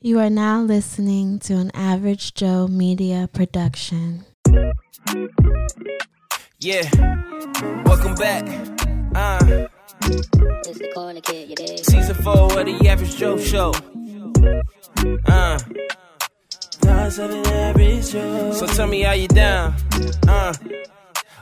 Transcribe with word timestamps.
You 0.00 0.20
are 0.20 0.30
now 0.30 0.60
listening 0.62 1.38
to 1.40 1.54
an 1.54 1.70
Average 1.74 2.34
Joe 2.34 2.68
Media 2.68 3.28
production. 3.32 4.24
Yeah, 6.60 6.88
welcome 7.84 8.14
back. 8.14 8.44
Uh, 9.14 9.66
It's 10.02 10.78
the 10.78 10.90
corner 10.94 11.20
kid, 11.20 11.50
you 11.50 11.56
dig? 11.56 11.78
season 11.84 12.14
four 12.16 12.58
of 12.58 12.66
the 12.66 12.88
Average 12.88 13.16
Joe 13.16 13.38
Show. 13.38 13.72
Uh, 15.26 15.58
so 18.52 18.66
tell 18.66 18.86
me 18.86 19.02
how 19.02 19.12
you 19.12 19.28
down. 19.28 19.74
Uh, 20.28 20.52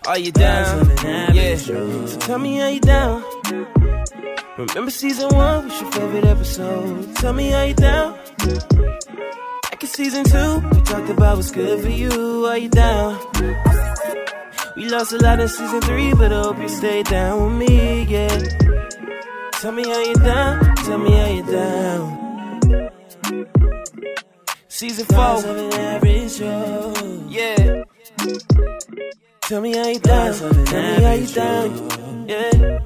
are 0.07 0.19
you 0.19 0.33
down? 0.33 0.91
Yeah. 1.35 1.57
So 1.57 2.19
tell 2.19 2.39
me 2.39 2.59
how 2.59 2.69
you 2.69 2.81
down. 2.81 3.25
Remember 4.57 4.91
season 4.91 5.29
one 5.35 5.69
was 5.69 5.81
your 5.81 5.93
favorite 5.93 6.25
episode. 6.25 7.17
Tell 7.17 7.33
me 7.33 7.51
how 7.51 7.63
you 7.63 7.75
down. 7.75 8.19
Back 9.63 9.83
in 9.83 9.89
season 9.89 10.25
two, 10.25 10.61
we 10.71 10.81
talked 10.83 11.11
about 11.11 11.37
what's 11.37 11.51
good 11.51 11.83
for 11.83 11.91
you. 11.91 12.47
Are 12.47 12.57
you 12.57 12.69
down? 12.69 13.19
We 14.77 14.89
lost 14.89 15.13
a 15.13 15.19
lot 15.19 15.41
in 15.41 15.49
season 15.49 15.81
three, 15.83 16.15
but 16.15 16.33
I 16.33 16.43
hope 16.43 16.59
you 16.59 16.69
stay 16.69 17.03
down 17.03 17.59
with 17.59 17.69
me, 17.69 18.05
yeah. 18.05 18.39
Tell 19.53 19.73
me 19.73 19.85
how 19.89 20.01
you 20.01 20.15
down, 20.15 20.77
tell 20.77 20.99
me 20.99 21.13
how 21.13 21.27
you 21.27 21.43
down. 21.43 22.23
Season 24.69 25.07
four, 25.07 25.43
yeah. 27.31 27.83
Tell 29.49 29.61
me 29.61 29.77
how 29.77 29.87
you 29.87 30.01
down, 30.01 30.35
tell 30.35 30.83
me 30.83 31.03
how 31.05 31.13
you 31.13 31.27
down, 31.29 32.29
yeah. 32.29 32.81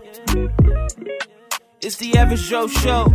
It's 1.80 1.96
the 1.96 2.19
average 2.19 2.42
Joe 2.42 2.66
show. 2.66 3.06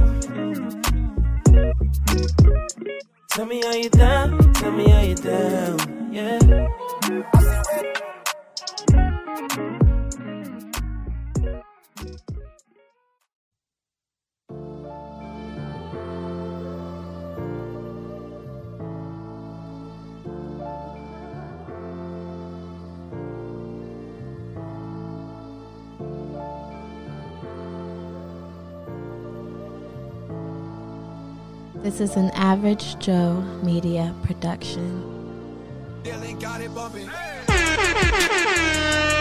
Tell 3.29 3.45
me 3.45 3.61
how 3.63 3.73
you 3.73 3.89
down, 3.91 4.53
tell 4.53 4.71
me 4.71 4.89
how 4.89 5.01
you 5.01 5.13
down, 5.13 5.77
yeah. 6.11 6.39
This 31.95 32.09
is 32.09 32.17
an 32.17 32.29
Average 32.31 32.99
Joe 32.99 33.39
Media 33.63 34.13
production. 34.23 35.01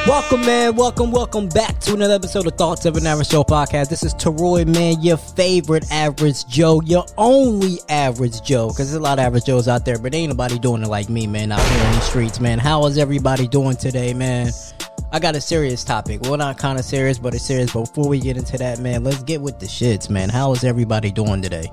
Welcome, 0.08 0.41
man. 0.41 0.75
Welcome, 0.75 1.12
welcome 1.12 1.48
back 1.50 1.78
to 1.83 1.95
another 1.95 2.14
episode 2.14 2.48
of 2.48 2.55
Thoughts 2.55 2.84
of 2.84 2.97
an 2.97 3.06
Average 3.06 3.28
Joe 3.28 3.45
podcast. 3.45 3.91
This 3.91 4.02
is 4.02 4.12
Teroy, 4.14 4.67
man, 4.67 5.00
your 5.00 5.19
favorite 5.19 5.84
average 5.92 6.48
Joe, 6.48 6.80
your 6.84 7.06
only 7.17 7.78
average 7.89 8.42
Joe, 8.42 8.70
because 8.70 8.91
there's 8.91 8.95
a 8.95 9.00
lot 9.00 9.20
of 9.20 9.25
average 9.25 9.45
Joes 9.45 9.69
out 9.69 9.84
there, 9.84 9.97
but 9.97 10.12
ain't 10.12 10.30
nobody 10.30 10.58
doing 10.58 10.83
it 10.83 10.89
like 10.89 11.08
me, 11.08 11.28
man, 11.28 11.52
out 11.52 11.61
here 11.61 11.86
in 11.86 11.92
the 11.92 12.00
streets, 12.00 12.41
man. 12.41 12.58
How 12.58 12.84
is 12.86 12.98
everybody 12.98 13.47
doing 13.47 13.77
today, 13.77 14.14
man? 14.14 14.50
I 15.12 15.20
got 15.20 15.36
a 15.36 15.41
serious 15.41 15.84
topic. 15.84 16.22
Well, 16.22 16.36
not 16.36 16.58
kind 16.58 16.77
of 16.77 16.84
serious, 16.84 17.20
but 17.20 17.36
it's 17.36 17.45
serious. 17.45 17.72
But 17.72 17.83
before 17.83 18.08
we 18.08 18.19
get 18.19 18.36
into 18.36 18.58
that, 18.58 18.80
man, 18.80 19.05
let's 19.05 19.22
get 19.22 19.41
with 19.41 19.61
the 19.61 19.67
shits, 19.67 20.11
man. 20.11 20.28
How 20.28 20.50
is 20.50 20.64
everybody 20.64 21.12
doing 21.12 21.41
today? 21.41 21.70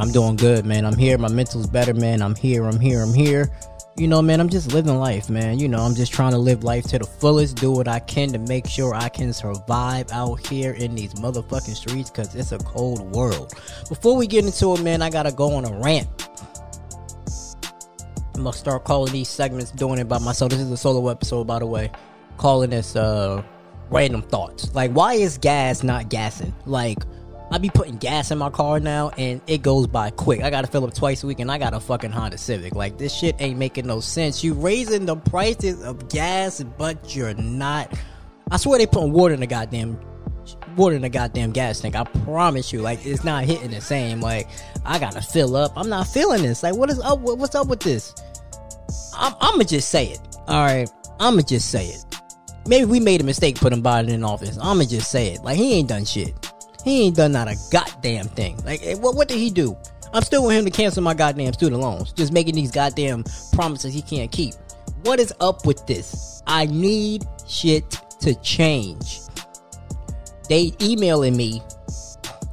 I'm 0.00 0.10
doing 0.12 0.36
good, 0.36 0.64
man. 0.64 0.86
I'm 0.86 0.96
here. 0.96 1.18
My 1.18 1.28
mental's 1.28 1.66
better, 1.66 1.92
man. 1.92 2.22
I'm 2.22 2.34
here. 2.34 2.64
I'm 2.64 2.80
here. 2.80 3.02
I'm 3.02 3.12
here. 3.12 3.50
You 3.98 4.08
know, 4.08 4.22
man, 4.22 4.40
I'm 4.40 4.48
just 4.48 4.72
living 4.72 4.96
life, 4.96 5.28
man. 5.28 5.58
You 5.58 5.68
know, 5.68 5.80
I'm 5.80 5.94
just 5.94 6.10
trying 6.10 6.32
to 6.32 6.38
live 6.38 6.64
life 6.64 6.84
to 6.84 6.98
the 6.98 7.04
fullest, 7.04 7.56
do 7.56 7.70
what 7.70 7.86
I 7.86 7.98
can 7.98 8.32
to 8.32 8.38
make 8.38 8.66
sure 8.66 8.94
I 8.94 9.10
can 9.10 9.30
survive 9.34 10.10
out 10.10 10.46
here 10.46 10.72
in 10.72 10.94
these 10.94 11.12
motherfucking 11.14 11.76
streets 11.76 12.08
because 12.08 12.34
it's 12.34 12.52
a 12.52 12.58
cold 12.58 13.14
world. 13.14 13.52
Before 13.90 14.16
we 14.16 14.26
get 14.26 14.46
into 14.46 14.72
it, 14.72 14.82
man, 14.82 15.02
I 15.02 15.10
gotta 15.10 15.32
go 15.32 15.52
on 15.52 15.66
a 15.66 15.78
rant. 15.78 16.08
I'm 18.34 18.44
gonna 18.44 18.54
start 18.54 18.84
calling 18.84 19.12
these 19.12 19.28
segments 19.28 19.70
doing 19.70 19.98
it 19.98 20.08
by 20.08 20.18
myself. 20.18 20.50
This 20.50 20.60
is 20.60 20.70
a 20.70 20.78
solo 20.78 21.08
episode, 21.08 21.46
by 21.46 21.58
the 21.58 21.66
way. 21.66 21.90
Calling 22.38 22.70
this 22.70 22.96
uh 22.96 23.42
random 23.90 24.22
thoughts. 24.22 24.74
Like, 24.74 24.92
why 24.92 25.14
is 25.14 25.36
gas 25.36 25.82
not 25.82 26.08
gassing? 26.08 26.54
Like, 26.64 27.00
I 27.52 27.58
be 27.58 27.68
putting 27.68 27.96
gas 27.96 28.30
in 28.30 28.38
my 28.38 28.50
car 28.50 28.78
now 28.78 29.10
and 29.18 29.40
it 29.48 29.62
goes 29.62 29.88
by 29.88 30.10
quick. 30.10 30.42
I 30.42 30.50
gotta 30.50 30.68
fill 30.68 30.84
up 30.84 30.94
twice 30.94 31.24
a 31.24 31.26
week 31.26 31.40
and 31.40 31.50
I 31.50 31.58
got 31.58 31.74
a 31.74 31.80
fucking 31.80 32.12
Honda 32.12 32.38
Civic. 32.38 32.76
Like 32.76 32.96
this 32.96 33.12
shit 33.12 33.34
ain't 33.40 33.58
making 33.58 33.86
no 33.86 33.98
sense. 33.98 34.44
You 34.44 34.54
raising 34.54 35.04
the 35.04 35.16
prices 35.16 35.82
of 35.82 36.08
gas, 36.08 36.62
but 36.78 37.16
you're 37.16 37.34
not. 37.34 37.92
I 38.52 38.56
swear 38.56 38.78
they 38.78 38.86
putting 38.86 39.12
water 39.12 39.34
in 39.34 39.40
the 39.40 39.48
goddamn 39.48 39.98
water 40.76 40.94
in 40.94 41.02
the 41.02 41.08
goddamn 41.08 41.50
gas 41.50 41.80
tank. 41.80 41.96
I 41.96 42.04
promise 42.04 42.72
you, 42.72 42.82
like 42.82 43.04
it's 43.04 43.24
not 43.24 43.44
hitting 43.44 43.72
the 43.72 43.80
same. 43.80 44.20
Like 44.20 44.48
I 44.84 45.00
gotta 45.00 45.20
fill 45.20 45.56
up. 45.56 45.72
I'm 45.76 45.88
not 45.88 46.06
feeling 46.06 46.42
this. 46.42 46.62
Like 46.62 46.76
what 46.76 46.88
is 46.88 47.00
up? 47.00 47.18
What's 47.18 47.56
up 47.56 47.66
with 47.66 47.80
this? 47.80 48.14
I'm, 49.16 49.34
I'ma 49.40 49.64
just 49.64 49.88
say 49.88 50.06
it. 50.06 50.20
All 50.46 50.64
right, 50.64 50.88
I'ma 51.18 51.42
just 51.42 51.70
say 51.70 51.86
it. 51.86 52.04
Maybe 52.66 52.84
we 52.84 53.00
made 53.00 53.20
a 53.20 53.24
mistake 53.24 53.56
putting 53.56 53.82
Biden 53.82 54.10
in 54.10 54.22
office. 54.22 54.56
I'ma 54.60 54.84
just 54.84 55.10
say 55.10 55.32
it. 55.34 55.42
Like 55.42 55.56
he 55.56 55.74
ain't 55.74 55.88
done 55.88 56.04
shit. 56.04 56.49
He 56.84 57.02
ain't 57.02 57.16
done 57.16 57.32
not 57.32 57.48
a 57.48 57.56
goddamn 57.70 58.26
thing. 58.28 58.56
Like, 58.64 58.82
eh, 58.82 58.94
what, 58.94 59.14
what 59.14 59.28
did 59.28 59.38
he 59.38 59.50
do? 59.50 59.76
I'm 60.12 60.22
still 60.22 60.44
with 60.44 60.56
him 60.56 60.64
to 60.64 60.70
cancel 60.70 61.02
my 61.02 61.14
goddamn 61.14 61.52
student 61.52 61.80
loans. 61.80 62.12
Just 62.12 62.32
making 62.32 62.54
these 62.54 62.70
goddamn 62.70 63.24
promises 63.52 63.94
he 63.94 64.02
can't 64.02 64.30
keep. 64.30 64.54
What 65.02 65.20
is 65.20 65.32
up 65.40 65.66
with 65.66 65.86
this? 65.86 66.42
I 66.46 66.66
need 66.66 67.26
shit 67.46 67.90
to 68.20 68.34
change. 68.36 69.20
They 70.48 70.72
emailing 70.80 71.36
me 71.36 71.62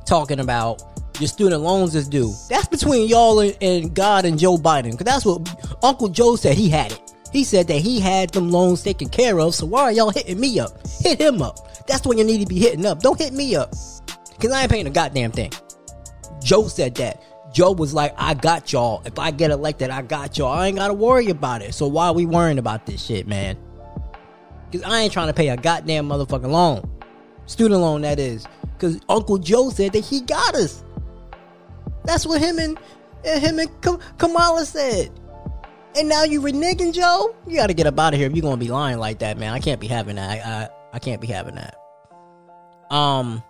talking 0.06 0.40
about 0.40 0.84
your 1.20 1.28
student 1.28 1.64
loans 1.64 1.96
is 1.96 2.08
due. 2.08 2.32
That's 2.48 2.68
between 2.68 3.08
y'all 3.08 3.40
and, 3.40 3.58
and 3.60 3.94
God 3.94 4.26
and 4.26 4.38
Joe 4.38 4.58
Biden. 4.58 4.92
Because 4.92 5.06
that's 5.06 5.26
what 5.26 5.84
Uncle 5.84 6.10
Joe 6.10 6.36
said 6.36 6.56
he 6.56 6.70
had 6.70 6.92
it. 6.92 7.02
He 7.34 7.44
said 7.44 7.68
that 7.68 7.80
he 7.80 8.00
had 8.00 8.30
them 8.30 8.52
loans 8.52 8.84
taken 8.84 9.10
care 9.10 9.40
of. 9.40 9.56
So 9.56 9.66
why 9.66 9.82
are 9.82 9.92
y'all 9.92 10.12
hitting 10.12 10.40
me 10.40 10.60
up? 10.60 10.72
Hit 11.02 11.20
him 11.20 11.42
up. 11.42 11.86
That's 11.88 12.06
when 12.06 12.18
you 12.18 12.24
need 12.24 12.42
to 12.42 12.46
be 12.46 12.60
hitting 12.60 12.86
up. 12.86 13.02
Don't 13.02 13.20
hit 13.20 13.34
me 13.34 13.56
up. 13.56 13.74
Because 14.38 14.52
I 14.52 14.62
ain't 14.62 14.72
paying 14.72 14.88
a 14.88 14.92
goddamn 14.92 15.32
thing. 15.32 15.52
Joe 16.44 16.68
said 16.68 16.96
that. 16.96 17.24
Joe 17.54 17.72
was 17.72 17.94
like, 17.94 18.14
I 18.18 18.34
got 18.34 18.72
y'all. 18.72 19.02
If 19.06 19.18
I 19.18 19.32
get 19.32 19.52
elected, 19.52 19.90
I 19.90 20.02
got 20.02 20.38
y'all. 20.38 20.52
I 20.52 20.68
ain't 20.68 20.78
got 20.78 20.90
to 20.90 20.94
worry 20.94 21.30
about 21.30 21.62
it. 21.62 21.74
So 21.74 21.88
why 21.88 22.08
are 22.08 22.14
we 22.14 22.26
worrying 22.26 22.60
about 22.60 22.86
this 22.86 23.04
shit, 23.04 23.28
man? 23.28 23.58
Because 24.70 24.86
I 24.86 25.02
ain't 25.02 25.14
trying 25.14 25.28
to 25.28 25.34
pay 25.34 25.50
a 25.50 25.58
goddamn 25.58 26.10
motherfucking 26.10 26.52
loan. 26.52 26.90
Student 27.46 27.82
loan, 27.82 28.02
that 28.02 28.20
is. 28.20 28.46
Because 28.74 29.00
Uncle 29.10 29.38
Joe 29.38 29.70
said 29.70 29.94
that 29.94 30.04
he 30.04 30.22
got 30.22 30.56
us. 30.56 30.84
That's 32.04 32.26
what 32.26 32.42
him 32.42 32.60
and, 32.60 32.78
and 33.26 33.42
him 33.42 33.60
and 33.60 33.82
Kam- 33.82 34.00
Kamala 34.18 34.66
said. 34.66 35.10
And 35.98 36.10
now 36.10 36.26
you 36.26 36.42
reneging, 36.42 36.94
Joe? 36.94 37.36
You 37.48 37.56
got 37.56 37.68
to 37.68 37.74
get 37.74 37.88
up 37.88 37.98
out 37.98 38.14
of 38.14 38.20
here 38.20 38.30
if 38.30 38.36
you're 38.36 38.44
going 38.44 38.60
to 38.60 38.64
be 38.64 38.72
lying 38.72 39.00
like 39.00 39.20
that, 39.20 39.38
man. 39.38 39.54
I 39.54 39.60
can't 39.60 39.82
be 39.82 39.88
having 39.88 40.18
that. 40.18 40.46
I, 40.46 40.64
I, 40.64 40.70
I 40.94 41.00
can't 41.00 41.22
be 41.22 41.28
having 41.28 41.56
that. 41.56 41.76
Um, 42.94 43.42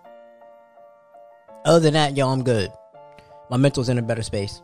other 1.64 1.80
than 1.80 1.94
that, 1.94 2.16
yo, 2.16 2.28
I'm 2.28 2.42
good. 2.42 2.72
My 3.50 3.56
mental's 3.56 3.88
in 3.88 3.98
a 3.98 4.02
better 4.02 4.22
space. 4.22 4.62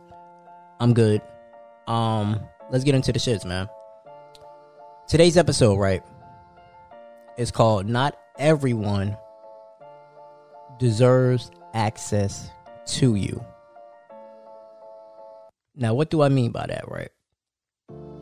I'm 0.79 0.93
good. 0.93 1.21
Um, 1.87 2.41
let's 2.71 2.83
get 2.83 2.95
into 2.95 3.11
the 3.11 3.19
shits, 3.19 3.45
man. 3.45 3.67
Today's 5.07 5.37
episode, 5.37 5.75
right, 5.75 6.03
is 7.37 7.51
called 7.51 7.85
Not 7.85 8.17
Everyone 8.37 9.17
Deserves 10.79 11.51
Access 11.73 12.49
to 12.87 13.15
You. 13.15 13.43
Now, 15.75 15.93
what 15.93 16.09
do 16.09 16.21
I 16.21 16.29
mean 16.29 16.51
by 16.51 16.65
that, 16.67 16.89
right? 16.89 17.09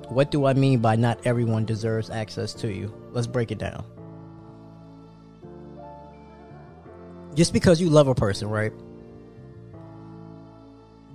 What 0.09 0.31
do 0.31 0.45
I 0.45 0.53
mean 0.53 0.79
by 0.79 0.95
not 0.95 1.25
everyone 1.25 1.65
deserves 1.65 2.09
access 2.09 2.53
to 2.55 2.71
you? 2.71 2.93
Let's 3.11 3.27
break 3.27 3.51
it 3.51 3.57
down. 3.57 3.85
Just 7.35 7.53
because 7.53 7.81
you 7.81 7.89
love 7.89 8.07
a 8.07 8.15
person, 8.15 8.49
right? 8.49 8.71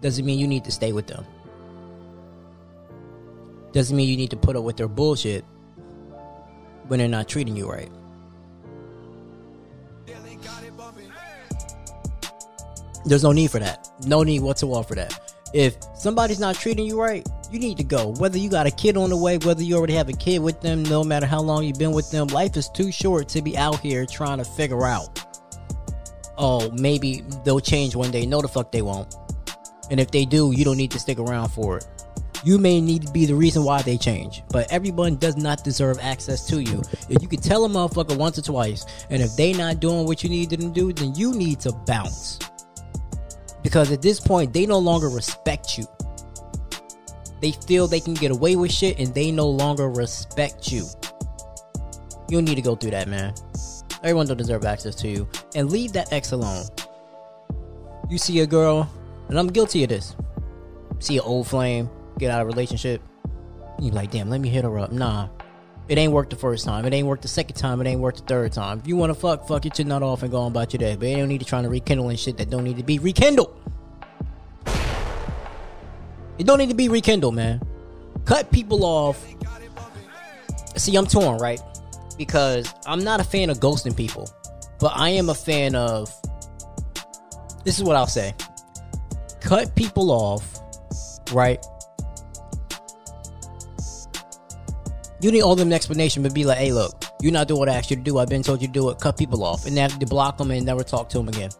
Doesn't 0.00 0.24
mean 0.24 0.38
you 0.38 0.46
need 0.46 0.64
to 0.64 0.72
stay 0.72 0.92
with 0.92 1.06
them. 1.06 1.24
Doesn't 3.72 3.96
mean 3.96 4.08
you 4.08 4.16
need 4.16 4.30
to 4.30 4.36
put 4.36 4.56
up 4.56 4.64
with 4.64 4.76
their 4.76 4.88
bullshit 4.88 5.44
when 6.86 6.98
they're 6.98 7.08
not 7.08 7.28
treating 7.28 7.56
you 7.56 7.70
right. 7.70 7.90
There's 13.04 13.22
no 13.22 13.32
need 13.32 13.50
for 13.50 13.58
that. 13.58 13.88
No 14.06 14.22
need 14.22 14.40
whatsoever 14.40 14.82
for 14.82 14.94
that. 14.96 15.34
If 15.54 15.76
somebody's 15.96 16.40
not 16.40 16.56
treating 16.56 16.84
you 16.84 17.00
right, 17.00 17.26
you 17.50 17.58
need 17.58 17.78
to 17.78 17.84
go. 17.84 18.12
Whether 18.18 18.38
you 18.38 18.50
got 18.50 18.66
a 18.66 18.70
kid 18.70 18.96
on 18.96 19.10
the 19.10 19.16
way, 19.16 19.38
whether 19.38 19.62
you 19.62 19.76
already 19.76 19.94
have 19.94 20.08
a 20.08 20.12
kid 20.12 20.40
with 20.40 20.60
them, 20.60 20.82
no 20.84 21.02
matter 21.02 21.24
how 21.24 21.40
long 21.40 21.64
you've 21.64 21.78
been 21.78 21.92
with 21.92 22.10
them, 22.10 22.26
life 22.28 22.56
is 22.56 22.68
too 22.68 22.92
short 22.92 23.28
to 23.30 23.40
be 23.40 23.56
out 23.56 23.80
here 23.80 24.04
trying 24.04 24.38
to 24.38 24.44
figure 24.44 24.84
out. 24.84 25.27
Oh, 26.38 26.70
maybe 26.70 27.24
they'll 27.44 27.60
change 27.60 27.96
one 27.96 28.12
day. 28.12 28.24
No, 28.24 28.40
the 28.40 28.48
fuck 28.48 28.70
they 28.70 28.82
won't. 28.82 29.14
And 29.90 29.98
if 29.98 30.10
they 30.10 30.24
do, 30.24 30.52
you 30.52 30.64
don't 30.64 30.76
need 30.76 30.92
to 30.92 30.98
stick 30.98 31.18
around 31.18 31.48
for 31.48 31.78
it. 31.78 31.86
You 32.44 32.58
may 32.58 32.80
need 32.80 33.02
to 33.02 33.12
be 33.12 33.26
the 33.26 33.34
reason 33.34 33.64
why 33.64 33.82
they 33.82 33.96
change, 33.96 34.44
but 34.50 34.70
everyone 34.72 35.16
does 35.16 35.36
not 35.36 35.64
deserve 35.64 35.98
access 36.00 36.46
to 36.46 36.62
you. 36.62 36.82
If 37.08 37.20
you 37.20 37.26
could 37.28 37.42
tell 37.42 37.64
a 37.64 37.68
motherfucker 37.68 38.16
once 38.16 38.38
or 38.38 38.42
twice, 38.42 38.86
and 39.10 39.20
if 39.20 39.34
they 39.34 39.52
not 39.52 39.80
doing 39.80 40.06
what 40.06 40.22
you 40.22 40.30
need 40.30 40.50
them 40.50 40.60
to 40.60 40.68
do, 40.68 40.92
then 40.92 41.16
you 41.16 41.34
need 41.34 41.58
to 41.60 41.72
bounce. 41.72 42.38
Because 43.64 43.90
at 43.90 44.02
this 44.02 44.20
point, 44.20 44.52
they 44.52 44.66
no 44.66 44.78
longer 44.78 45.08
respect 45.08 45.76
you. 45.76 45.84
They 47.40 47.50
feel 47.50 47.88
they 47.88 48.00
can 48.00 48.14
get 48.14 48.30
away 48.30 48.54
with 48.54 48.70
shit, 48.70 49.00
and 49.00 49.12
they 49.12 49.32
no 49.32 49.48
longer 49.48 49.90
respect 49.90 50.70
you. 50.70 50.86
You 52.28 52.40
need 52.40 52.54
to 52.54 52.62
go 52.62 52.76
through 52.76 52.92
that, 52.92 53.08
man. 53.08 53.34
Everyone 54.04 54.28
don't 54.28 54.36
deserve 54.36 54.64
access 54.64 54.94
to 54.96 55.08
you, 55.08 55.28
and 55.54 55.70
leave 55.70 55.92
that 55.92 56.12
ex 56.12 56.32
alone. 56.32 56.66
You 58.08 58.18
see 58.18 58.40
a 58.40 58.46
girl, 58.46 58.90
and 59.28 59.38
I'm 59.38 59.48
guilty 59.48 59.82
of 59.82 59.90
this. 59.90 60.16
See 60.98 61.16
an 61.16 61.24
old 61.24 61.46
flame, 61.46 61.90
get 62.18 62.30
out 62.30 62.40
of 62.40 62.46
relationship. 62.46 63.02
You 63.80 63.90
like, 63.90 64.10
damn, 64.10 64.28
let 64.30 64.40
me 64.40 64.48
hit 64.48 64.64
her 64.64 64.78
up. 64.78 64.92
Nah. 64.92 65.28
It 65.88 65.96
ain't 65.96 66.12
worked 66.12 66.30
the 66.30 66.36
first 66.36 66.66
time. 66.66 66.84
It 66.84 66.92
ain't 66.92 67.06
worked 67.06 67.22
the 67.22 67.28
second 67.28 67.56
time. 67.56 67.80
It 67.80 67.86
ain't 67.86 68.00
worked 68.00 68.18
the 68.18 68.24
third 68.24 68.52
time. 68.52 68.80
If 68.80 68.86
you 68.86 68.96
want 68.96 69.08
to 69.10 69.14
fuck, 69.14 69.48
fuck 69.48 69.64
it 69.64 69.78
your 69.78 69.88
nut 69.88 70.02
off 70.02 70.22
and 70.22 70.30
go 70.30 70.40
on 70.40 70.50
about 70.50 70.72
your 70.74 70.78
day. 70.78 70.96
But 70.96 71.08
you 71.08 71.16
don't 71.16 71.28
need 71.28 71.38
to 71.38 71.46
try 71.46 71.62
to 71.62 71.68
rekindle 71.68 72.10
and 72.10 72.18
shit 72.18 72.36
that 72.36 72.50
don't 72.50 72.64
need 72.64 72.76
to 72.76 72.82
be 72.82 72.98
rekindled. 72.98 73.54
It 76.38 76.46
don't 76.46 76.58
need 76.58 76.68
to 76.68 76.74
be 76.74 76.90
rekindled, 76.90 77.34
man. 77.34 77.62
Cut 78.26 78.50
people 78.52 78.84
off. 78.84 79.24
See, 80.76 80.94
I'm 80.94 81.06
torn, 81.06 81.38
right? 81.38 81.60
Because 82.18 82.72
I'm 82.86 83.02
not 83.02 83.20
a 83.20 83.24
fan 83.24 83.48
of 83.48 83.58
ghosting 83.58 83.96
people. 83.96 84.28
But 84.80 84.92
I 84.94 85.10
am 85.10 85.28
a 85.28 85.34
fan 85.34 85.74
of. 85.74 86.12
This 87.64 87.78
is 87.78 87.84
what 87.84 87.96
I'll 87.96 88.06
say. 88.06 88.34
Cut 89.40 89.74
people 89.76 90.10
off, 90.10 90.60
right? 91.32 91.64
You 95.20 95.32
need 95.32 95.42
all 95.42 95.56
them 95.56 95.72
explanation, 95.72 96.22
but 96.22 96.32
be 96.32 96.44
like, 96.44 96.58
hey, 96.58 96.72
look, 96.72 97.04
you're 97.20 97.32
not 97.32 97.48
doing 97.48 97.58
what 97.58 97.68
I 97.68 97.74
asked 97.74 97.90
you 97.90 97.96
to 97.96 98.02
do. 98.02 98.18
I've 98.18 98.28
been 98.28 98.42
told 98.42 98.62
you 98.62 98.68
to 98.68 98.72
do 98.72 98.88
it. 98.90 99.00
Cut 99.00 99.18
people 99.18 99.42
off. 99.42 99.66
And 99.66 99.76
then 99.76 99.90
to 99.90 100.06
block 100.06 100.38
them 100.38 100.50
and 100.50 100.64
never 100.64 100.84
talk 100.84 101.08
to 101.10 101.18
them 101.18 101.28
again. 101.28 101.50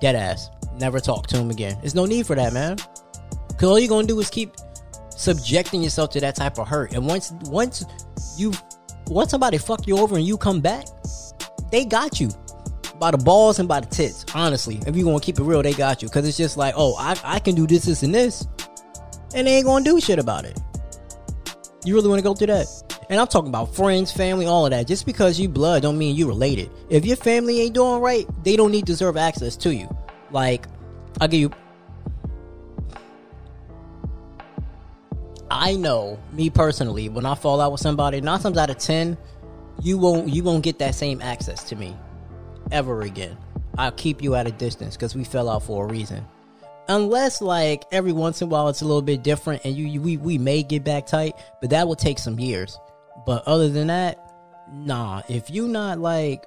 Dead 0.00 0.16
ass. 0.16 0.50
Never 0.78 1.00
talk 1.00 1.26
to 1.28 1.36
them 1.36 1.50
again. 1.50 1.76
There's 1.80 1.94
no 1.94 2.06
need 2.06 2.26
for 2.26 2.34
that, 2.34 2.52
man. 2.52 2.78
Cause 3.58 3.68
all 3.68 3.78
you're 3.78 3.88
gonna 3.88 4.06
do 4.06 4.18
is 4.18 4.30
keep 4.30 4.54
subjecting 5.10 5.82
yourself 5.82 6.10
to 6.10 6.20
that 6.20 6.34
type 6.34 6.58
of 6.58 6.66
hurt. 6.66 6.94
And 6.94 7.06
once 7.06 7.32
once 7.42 7.84
you 8.36 8.52
once 9.06 9.30
somebody 9.30 9.58
fuck 9.58 9.86
you 9.86 9.98
over 9.98 10.16
and 10.16 10.26
you 10.26 10.36
come 10.36 10.60
back, 10.60 10.86
they 11.72 11.84
got 11.84 12.20
you. 12.20 12.30
By 13.00 13.10
the 13.10 13.18
balls 13.18 13.58
and 13.58 13.68
by 13.68 13.80
the 13.80 13.86
tits. 13.86 14.24
Honestly. 14.32 14.80
If 14.86 14.94
you 14.94 15.04
gonna 15.04 15.18
keep 15.18 15.40
it 15.40 15.42
real, 15.42 15.62
they 15.62 15.72
got 15.72 16.02
you. 16.02 16.08
Cause 16.08 16.28
it's 16.28 16.36
just 16.36 16.56
like, 16.56 16.74
oh, 16.76 16.94
I, 16.96 17.18
I 17.24 17.38
can 17.40 17.56
do 17.56 17.66
this, 17.66 17.86
this, 17.86 18.04
and 18.04 18.14
this. 18.14 18.46
And 19.34 19.48
they 19.48 19.56
ain't 19.56 19.66
gonna 19.66 19.84
do 19.84 20.00
shit 20.00 20.20
about 20.20 20.44
it. 20.44 20.60
You 21.84 21.94
really 21.96 22.08
want 22.08 22.20
to 22.20 22.22
go 22.22 22.34
through 22.34 22.48
that? 22.48 22.66
And 23.10 23.20
I'm 23.20 23.26
talking 23.26 23.48
about 23.48 23.74
friends, 23.74 24.12
family, 24.12 24.46
all 24.46 24.66
of 24.66 24.70
that. 24.70 24.86
Just 24.86 25.04
because 25.04 25.40
you 25.40 25.48
blood 25.48 25.82
don't 25.82 25.98
mean 25.98 26.14
you 26.14 26.28
related. 26.28 26.70
If 26.90 27.04
your 27.04 27.16
family 27.16 27.60
ain't 27.60 27.74
doing 27.74 28.00
right, 28.00 28.26
they 28.44 28.54
don't 28.54 28.70
need 28.70 28.84
deserve 28.84 29.16
access 29.16 29.56
to 29.56 29.74
you. 29.74 29.88
Like, 30.30 30.66
I'll 31.20 31.28
give 31.28 31.40
you. 31.40 31.50
I 35.50 35.74
know 35.74 36.18
me 36.32 36.48
personally 36.50 37.08
when 37.08 37.26
I 37.26 37.34
fall 37.34 37.60
out 37.60 37.72
with 37.72 37.80
somebody, 37.80 38.20
nine 38.20 38.40
times 38.40 38.56
out 38.56 38.70
of 38.70 38.78
ten, 38.78 39.18
you 39.80 39.98
won't 39.98 40.28
you 40.28 40.42
won't 40.42 40.62
get 40.62 40.78
that 40.78 40.94
same 40.94 41.20
access 41.22 41.64
to 41.64 41.76
me 41.76 41.96
ever 42.70 43.02
again. 43.02 43.36
I'll 43.78 43.92
keep 43.92 44.22
you 44.22 44.34
at 44.34 44.46
a 44.46 44.52
distance 44.52 44.96
because 44.96 45.14
we 45.14 45.24
fell 45.24 45.48
out 45.48 45.62
for 45.62 45.86
a 45.86 45.88
reason. 45.88 46.26
Unless 46.88 47.40
like 47.40 47.84
every 47.92 48.12
once 48.12 48.42
in 48.42 48.48
a 48.48 48.50
while 48.50 48.68
it's 48.68 48.82
a 48.82 48.84
little 48.84 49.02
bit 49.02 49.22
different 49.22 49.62
and 49.64 49.76
you, 49.76 49.86
you 49.86 50.00
we, 50.00 50.16
we 50.16 50.38
may 50.38 50.62
get 50.62 50.84
back 50.84 51.06
tight 51.06 51.34
but 51.60 51.70
that 51.70 51.86
will 51.86 51.96
take 51.96 52.18
some 52.18 52.38
years. 52.38 52.78
But 53.24 53.46
other 53.46 53.68
than 53.68 53.86
that 53.88 54.18
nah. 54.72 55.22
If 55.28 55.50
you 55.50 55.68
not 55.68 55.98
like 55.98 56.44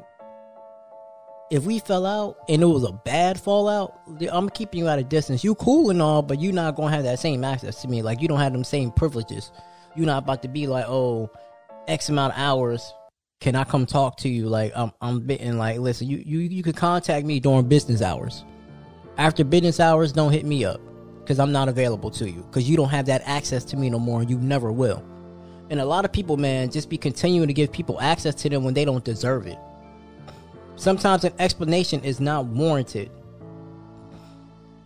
if 1.51 1.63
we 1.63 1.79
fell 1.79 2.05
out 2.05 2.37
and 2.49 2.61
it 2.61 2.65
was 2.65 2.83
a 2.83 2.91
bad 2.91 3.39
fallout 3.39 3.99
i'm 4.31 4.49
keeping 4.49 4.79
you 4.79 4.87
at 4.87 4.99
a 4.99 5.03
distance. 5.03 5.43
You 5.43 5.55
cool 5.55 5.89
and 5.89 6.01
all 6.01 6.21
but 6.21 6.39
you 6.39 6.51
not 6.51 6.75
gonna 6.75 6.95
have 6.95 7.03
that 7.03 7.19
same 7.19 7.43
access 7.43 7.81
to 7.81 7.87
me. 7.87 8.01
Like 8.01 8.21
you 8.21 8.27
don't 8.27 8.39
have 8.39 8.53
them 8.53 8.63
same 8.63 8.91
privileges. 8.91 9.51
You're 9.95 10.05
not 10.05 10.23
about 10.23 10.41
to 10.43 10.47
be 10.47 10.67
like 10.67 10.85
oh 10.87 11.29
x 11.87 12.09
amount 12.09 12.33
of 12.33 12.39
hours 12.39 12.93
can 13.39 13.55
i 13.55 13.63
come 13.63 13.85
talk 13.85 14.17
to 14.17 14.29
you 14.29 14.47
like 14.47 14.71
i'm, 14.75 14.91
I'm 15.01 15.19
bitten 15.21 15.57
like 15.57 15.79
listen 15.79 16.07
you, 16.07 16.17
you 16.17 16.39
you 16.39 16.63
could 16.63 16.75
contact 16.75 17.25
me 17.25 17.39
during 17.39 17.67
business 17.67 18.01
hours 18.01 18.43
after 19.17 19.45
business 19.45 19.79
hours, 19.79 20.11
don't 20.11 20.31
hit 20.31 20.45
me 20.45 20.65
up 20.65 20.81
because 21.19 21.39
I'm 21.39 21.51
not 21.51 21.69
available 21.69 22.11
to 22.11 22.29
you 22.29 22.43
because 22.43 22.69
you 22.69 22.75
don't 22.75 22.89
have 22.89 23.05
that 23.05 23.21
access 23.25 23.63
to 23.65 23.77
me 23.77 23.89
no 23.89 23.99
more 23.99 24.21
and 24.21 24.29
you 24.29 24.37
never 24.37 24.71
will. 24.71 25.03
And 25.69 25.79
a 25.79 25.85
lot 25.85 26.05
of 26.05 26.11
people, 26.11 26.37
man, 26.37 26.69
just 26.69 26.89
be 26.89 26.97
continuing 26.97 27.47
to 27.47 27.53
give 27.53 27.71
people 27.71 27.99
access 28.01 28.35
to 28.35 28.49
them 28.49 28.63
when 28.63 28.73
they 28.73 28.85
don't 28.85 29.03
deserve 29.03 29.47
it. 29.47 29.57
Sometimes 30.75 31.23
an 31.23 31.33
explanation 31.39 32.03
is 32.03 32.19
not 32.19 32.45
warranted. 32.45 33.09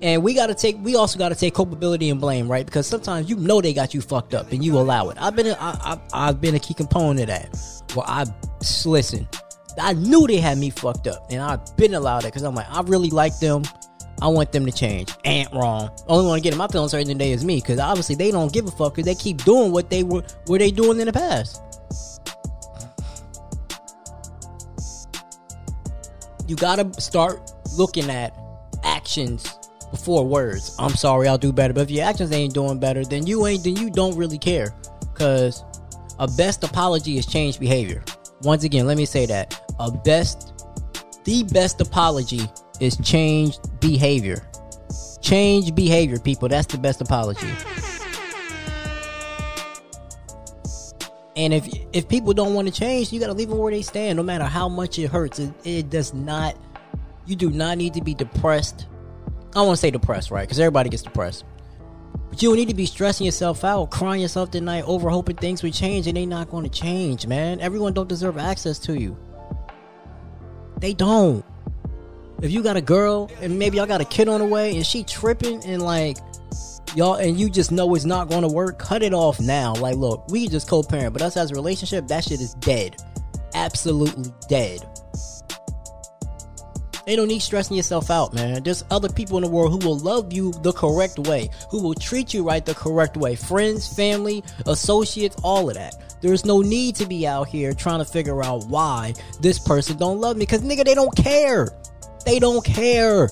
And 0.02 0.24
we 0.24 0.34
gotta 0.34 0.56
take, 0.56 0.78
we 0.82 0.96
also 0.96 1.20
gotta 1.20 1.36
take 1.36 1.54
culpability 1.54 2.10
and 2.10 2.22
blame, 2.22 2.50
right? 2.50 2.66
Because 2.66 2.88
sometimes 2.88 3.30
you 3.30 3.36
know 3.36 3.60
they 3.60 3.74
got 3.74 3.94
you 3.94 4.02
fucked 4.02 4.34
up 4.34 4.52
and 4.52 4.64
you 4.64 4.78
allow 4.78 5.10
it. 5.10 5.18
I've 5.20 5.36
been, 5.36 5.48
a, 5.48 5.58
I, 5.60 6.00
I, 6.14 6.28
I've 6.30 6.40
been 6.40 6.56
a 6.56 6.60
key 6.60 6.74
component 6.74 7.20
of 7.22 7.28
that. 7.28 7.94
Well, 7.96 8.06
I 8.08 8.26
listen. 8.86 9.28
I 9.78 9.94
knew 9.94 10.26
they 10.28 10.38
had 10.38 10.58
me 10.58 10.70
fucked 10.72 11.08
up, 11.08 11.28
and 11.30 11.42
I've 11.42 11.76
been 11.78 11.94
allowed 11.94 12.24
it 12.24 12.28
because 12.28 12.44
I'm 12.44 12.56
like, 12.56 12.70
I 12.70 12.82
really 12.82 13.10
like 13.10 13.38
them. 13.40 13.64
I 14.22 14.28
want 14.28 14.52
them 14.52 14.66
to 14.66 14.72
change. 14.72 15.14
Ain't 15.24 15.52
wrong. 15.54 15.90
Only 16.08 16.28
one 16.28 16.38
to 16.38 16.44
get 16.44 16.52
in 16.52 16.58
my 16.58 16.68
feelings 16.68 16.92
certain 16.92 17.08
today 17.08 17.32
is 17.32 17.46
me, 17.46 17.58
because 17.58 17.80
obviously 17.80 18.16
they 18.16 18.32
don't 18.32 18.52
give 18.52 18.68
a 18.68 18.72
fuck 18.72 18.96
because 18.96 19.06
they 19.06 19.16
keep 19.16 19.44
doing 19.44 19.72
what 19.72 19.90
they 19.90 20.04
were 20.04 20.24
were 20.48 20.58
they 20.58 20.72
doing 20.72 21.00
in 21.00 21.06
the 21.08 21.14
past. 21.14 21.62
You 26.48 26.56
gotta 26.56 26.92
start 27.00 27.52
looking 27.78 28.10
at 28.10 28.36
actions 28.84 29.59
before 29.92 30.26
words. 30.26 30.76
I'm 30.80 30.96
sorry, 30.96 31.28
I'll 31.28 31.38
do 31.38 31.52
better. 31.52 31.74
But 31.74 31.82
if 31.82 31.92
your 31.92 32.06
actions 32.06 32.32
ain't 32.32 32.54
doing 32.54 32.80
better, 32.80 33.04
then 33.04 33.26
you 33.26 33.46
ain't 33.48 33.64
then 33.64 33.76
you 33.76 33.90
don't 33.90 34.16
really 34.16 34.38
care. 34.38 34.74
Cause 35.14 35.64
a 36.20 36.28
best 36.28 36.64
apology 36.64 37.18
is 37.18 37.26
change 37.26 37.60
behavior. 37.60 38.04
Once 38.42 38.64
again, 38.64 38.86
let 38.86 38.98
me 38.98 39.06
say 39.06 39.26
that. 39.26 39.60
A 39.80 39.92
best 39.92 40.54
the 41.26 41.44
best 41.44 41.82
apology 41.82 42.42
is 42.80 42.98
change 42.98 43.58
behavior. 43.80 44.46
Change 45.22 45.76
behavior, 45.76 46.20
people. 46.20 46.48
That's 46.48 46.68
the 46.68 46.78
best 46.78 47.02
apology. 47.02 47.48
And 51.36 51.54
if 51.54 51.68
if 51.94 52.08
people 52.10 52.34
don't 52.34 52.54
want 52.54 52.68
to 52.68 52.74
change, 52.74 53.14
you 53.14 53.20
got 53.20 53.28
to 53.28 53.34
leave 53.34 53.50
them 53.50 53.60
where 53.60 53.72
they 53.72 53.82
stand, 53.82 54.18
no 54.18 54.24
matter 54.24 54.44
how 54.44 54.68
much 54.68 55.00
it 55.00 55.08
hurts. 55.08 55.40
It, 55.40 55.54
it 55.64 55.90
does 55.90 56.14
not. 56.14 56.58
You 57.26 57.36
do 57.36 57.50
not 57.50 57.78
need 57.78 57.94
to 57.94 58.02
be 58.02 58.14
depressed. 58.14 58.88
I 59.56 59.66
to 59.66 59.78
say 59.78 59.92
depressed, 59.92 60.32
right? 60.32 60.44
Because 60.44 60.60
everybody 60.60 60.90
gets 60.90 61.04
depressed. 61.04 61.46
But 62.30 62.42
you 62.42 62.50
don't 62.50 62.58
need 62.58 62.70
to 62.70 62.76
be 62.76 62.86
stressing 62.86 63.26
yourself 63.26 63.64
out, 63.64 63.90
crying 63.90 64.22
yourself 64.22 64.52
tonight 64.52 64.84
over 64.86 65.10
hoping 65.10 65.36
things 65.36 65.64
will 65.64 65.72
change, 65.72 66.08
and 66.08 66.16
they 66.16 66.26
not 66.26 66.50
going 66.50 66.64
to 66.64 66.70
change, 66.70 67.26
man. 67.26 67.60
Everyone 67.60 67.94
don't 67.94 68.08
deserve 68.08 68.38
access 68.38 68.78
to 68.80 69.00
you. 69.00 69.18
They 70.80 70.94
don't 70.94 71.44
if 72.42 72.52
you 72.52 72.64
got 72.64 72.78
a 72.78 72.82
girl 72.82 73.30
and 73.42 73.60
maybe 73.60 73.78
y'all 73.78 73.86
got 73.86 74.02
a 74.02 74.06
kid 74.06 74.30
on 74.30 74.40
the 74.40 74.46
way 74.46 74.76
and 74.76 74.86
she 74.86 75.04
tripping 75.04 75.64
and 75.66 75.82
like 75.82 76.18
y'all 76.96 77.16
and 77.16 77.40
you 77.40 77.50
just 77.50 77.72
know 77.72 77.94
it's 77.96 78.06
not 78.06 78.30
going 78.30 78.42
to 78.42 78.48
work, 78.48 78.80
cut 78.80 79.04
it 79.04 79.14
off 79.14 79.40
now. 79.40 79.74
Like, 79.76 79.96
look, 79.96 80.28
we 80.30 80.48
just 80.48 80.70
co-parent, 80.70 81.14
but 81.14 81.22
us 81.22 81.38
as 81.38 81.52
a 81.52 81.56
relationship, 81.56 82.08
that 82.08 82.24
shit 82.24 82.40
is 82.40 82.54
dead, 82.56 82.96
absolutely 83.54 84.32
dead. 84.48 84.86
They 87.10 87.16
don't 87.16 87.28
need 87.28 87.40
stressing 87.40 87.76
yourself 87.76 88.12
out, 88.12 88.36
man. 88.36 88.62
There's 88.62 88.86
other 88.92 89.10
people 89.10 89.38
in 89.38 89.44
the 89.44 89.50
world 89.50 89.72
who 89.72 89.90
will 89.90 89.98
love 89.98 90.32
you 90.32 90.52
the 90.62 90.72
correct 90.72 91.18
way, 91.18 91.50
who 91.72 91.82
will 91.82 91.96
treat 91.96 92.36
you 92.36 92.44
right 92.44 92.64
the 92.64 92.76
correct 92.76 93.18
way. 93.18 93.36
Friends, 93.36 93.92
family, 93.92 94.44
associates, 94.68 95.36
all 95.42 95.70
of 95.70 95.74
that. 95.74 95.96
There's 96.22 96.46
no 96.46 96.62
need 96.62 96.94
to 96.98 97.08
be 97.08 97.26
out 97.26 97.48
here 97.48 97.74
trying 97.74 97.98
to 97.98 98.06
figure 98.06 98.44
out 98.44 98.66
why 98.68 99.16
this 99.42 99.58
person 99.58 99.98
don't 99.98 100.20
love 100.20 100.38
me. 100.38 100.46
Cause 100.46 100.62
nigga, 100.62 100.86
they 100.86 100.94
don't 100.94 101.16
care. 101.16 101.70
They 102.28 102.38
don't 102.38 102.64
care. 102.64 103.32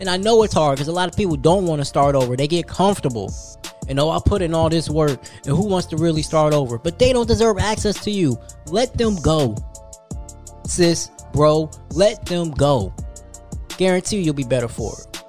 And 0.00 0.08
I 0.08 0.16
know 0.16 0.44
it's 0.44 0.54
hard 0.54 0.76
because 0.76 0.88
a 0.88 0.92
lot 0.92 1.10
of 1.10 1.16
people 1.18 1.36
don't 1.36 1.66
want 1.66 1.82
to 1.82 1.84
start 1.84 2.14
over. 2.14 2.36
They 2.36 2.48
get 2.48 2.66
comfortable. 2.66 3.34
And 3.86 4.00
oh, 4.00 4.08
I 4.08 4.18
put 4.24 4.40
in 4.40 4.54
all 4.54 4.70
this 4.70 4.88
work, 4.88 5.20
and 5.44 5.54
who 5.54 5.68
wants 5.68 5.88
to 5.88 5.98
really 5.98 6.22
start 6.22 6.54
over? 6.54 6.78
But 6.78 6.98
they 6.98 7.12
don't 7.12 7.28
deserve 7.28 7.58
access 7.58 8.02
to 8.04 8.10
you. 8.10 8.40
Let 8.68 8.96
them 8.96 9.16
go. 9.16 9.56
Sis, 10.66 11.10
bro, 11.32 11.70
let 11.92 12.26
them 12.26 12.50
go. 12.50 12.94
Guarantee 13.76 14.20
you'll 14.20 14.34
be 14.34 14.44
better 14.44 14.68
for 14.68 14.94
it. 15.00 15.24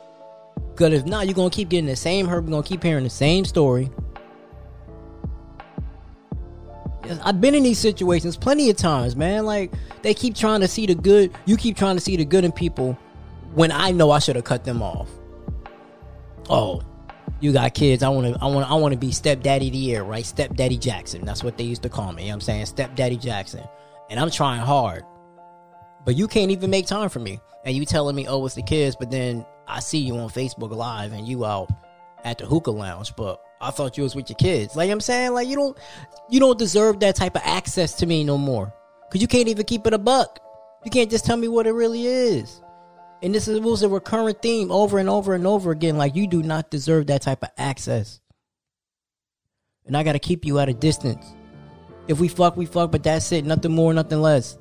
Because 0.71 0.93
if 0.93 1.05
not, 1.05 1.25
you're 1.25 1.35
going 1.35 1.49
to 1.49 1.55
keep 1.55 1.69
getting 1.69 1.85
the 1.85 1.95
same 1.95 2.27
hurt. 2.27 2.43
You're 2.43 2.51
going 2.51 2.63
to 2.63 2.69
keep 2.69 2.83
hearing 2.83 3.03
the 3.03 3.09
same 3.09 3.45
story. 3.45 3.89
I've 7.23 7.39
been 7.39 7.55
in 7.55 7.63
these 7.63 7.79
situations 7.79 8.35
plenty 8.35 8.69
of 8.69 8.77
times, 8.77 9.15
man. 9.15 9.45
Like 9.45 9.73
they 10.01 10.13
keep 10.13 10.35
trying 10.35 10.61
to 10.61 10.67
see 10.67 10.85
the 10.85 10.95
good. 10.95 11.31
You 11.45 11.57
keep 11.57 11.77
trying 11.77 11.95
to 11.95 12.01
see 12.01 12.17
the 12.17 12.25
good 12.25 12.43
in 12.43 12.51
people 12.51 12.97
when 13.53 13.71
I 13.71 13.91
know 13.91 14.11
I 14.11 14.19
should 14.19 14.35
have 14.35 14.45
cut 14.45 14.63
them 14.63 14.81
off. 14.81 15.09
oh, 16.49 16.81
you 17.39 17.53
got 17.53 17.73
kids. 17.73 18.03
I 18.03 18.09
want 18.09 18.33
to, 18.33 18.41
I 18.41 18.47
want, 18.47 18.69
I 18.69 18.75
want 18.75 18.93
to 18.93 18.97
be 18.97 19.11
stepdaddy 19.11 19.69
the 19.69 19.77
year, 19.77 20.03
right? 20.03 20.25
Stepdaddy 20.25 20.77
Jackson. 20.77 21.25
That's 21.25 21.43
what 21.43 21.57
they 21.57 21.63
used 21.63 21.83
to 21.83 21.89
call 21.89 22.11
me. 22.11 22.23
You 22.23 22.29
know 22.29 22.33
what 22.33 22.35
I'm 22.35 22.41
saying 22.41 22.65
stepdaddy 22.65 23.17
Jackson, 23.17 23.63
and 24.09 24.19
I'm 24.19 24.31
trying 24.31 24.61
hard, 24.61 25.03
but 26.05 26.15
you 26.15 26.27
can't 26.27 26.51
even 26.51 26.69
make 26.69 26.85
time 26.85 27.09
for 27.09 27.19
me. 27.19 27.39
And 27.65 27.75
you 27.75 27.83
telling 27.83 28.15
me, 28.15 28.27
oh, 28.27 28.45
it's 28.45 28.55
the 28.55 28.61
kids, 28.61 28.95
but 28.95 29.09
then 29.09 29.45
I 29.67 29.79
see 29.79 29.97
you 29.97 30.15
on 30.17 30.29
Facebook 30.29 30.71
Live 30.71 31.13
and 31.13 31.27
you 31.27 31.45
out 31.45 31.69
at 32.23 32.37
the 32.37 32.45
hookah 32.45 32.71
lounge, 32.71 33.15
but 33.15 33.41
I 33.59 33.71
thought 33.71 33.97
you 33.97 34.03
was 34.03 34.15
with 34.15 34.29
your 34.29 34.37
kids. 34.37 34.75
Like 34.75 34.91
I'm 34.91 35.01
saying, 35.01 35.33
like 35.33 35.47
you 35.47 35.55
don't, 35.55 35.77
you 36.29 36.39
don't 36.39 36.59
deserve 36.59 36.99
that 36.99 37.15
type 37.15 37.35
of 37.35 37.41
access 37.43 37.95
to 37.95 38.05
me 38.05 38.23
no 38.23 38.37
more, 38.37 38.71
cause 39.11 39.21
you 39.21 39.27
can't 39.27 39.47
even 39.47 39.65
keep 39.65 39.87
it 39.87 39.93
a 39.93 39.97
buck. 39.97 40.39
You 40.83 40.91
can't 40.91 41.09
just 41.09 41.25
tell 41.25 41.37
me 41.37 41.47
what 41.47 41.65
it 41.65 41.71
really 41.71 42.05
is. 42.05 42.61
And 43.23 43.33
this 43.33 43.47
is, 43.47 43.59
was 43.59 43.81
a 43.81 43.89
recurrent 43.89 44.41
theme 44.43 44.71
over 44.71 44.99
and 44.99 45.09
over 45.09 45.33
and 45.33 45.47
over 45.47 45.71
again. 45.71 45.97
Like 45.97 46.15
you 46.15 46.27
do 46.27 46.43
not 46.43 46.69
deserve 46.69 47.07
that 47.07 47.23
type 47.23 47.41
of 47.41 47.49
access. 47.57 48.19
And 49.87 49.97
I 49.97 50.03
gotta 50.03 50.19
keep 50.19 50.45
you 50.45 50.59
at 50.59 50.69
a 50.69 50.73
distance. 50.73 51.25
If 52.07 52.19
we 52.19 52.27
fuck, 52.27 52.55
we 52.55 52.67
fuck, 52.67 52.91
but 52.91 53.01
that's 53.01 53.31
it. 53.31 53.45
Nothing 53.45 53.71
more, 53.73 53.91
nothing 53.91 54.21
less. 54.21 54.59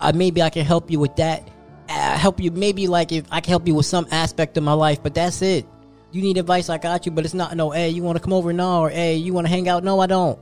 I 0.00 0.12
maybe 0.12 0.42
I 0.42 0.50
can 0.50 0.64
help 0.64 0.90
you 0.90 0.98
with 0.98 1.16
that. 1.16 1.48
Uh, 1.88 2.16
help 2.16 2.40
you 2.40 2.50
maybe 2.50 2.86
like 2.86 3.12
if 3.12 3.26
I 3.30 3.40
can 3.40 3.50
help 3.50 3.66
you 3.66 3.74
with 3.74 3.86
some 3.86 4.06
aspect 4.10 4.56
of 4.56 4.64
my 4.64 4.72
life, 4.72 5.02
but 5.02 5.14
that's 5.14 5.42
it. 5.42 5.66
You 6.12 6.22
need 6.22 6.38
advice, 6.38 6.68
I 6.68 6.78
got 6.78 7.06
you, 7.06 7.12
but 7.12 7.24
it's 7.24 7.34
not 7.34 7.56
no, 7.56 7.70
hey, 7.70 7.90
you 7.90 8.02
wanna 8.02 8.20
come 8.20 8.32
over? 8.32 8.52
No, 8.52 8.82
or 8.82 8.90
hey, 8.90 9.16
you 9.16 9.32
wanna 9.32 9.48
hang 9.48 9.68
out? 9.68 9.84
No, 9.84 10.00
I 10.00 10.06
don't. 10.06 10.38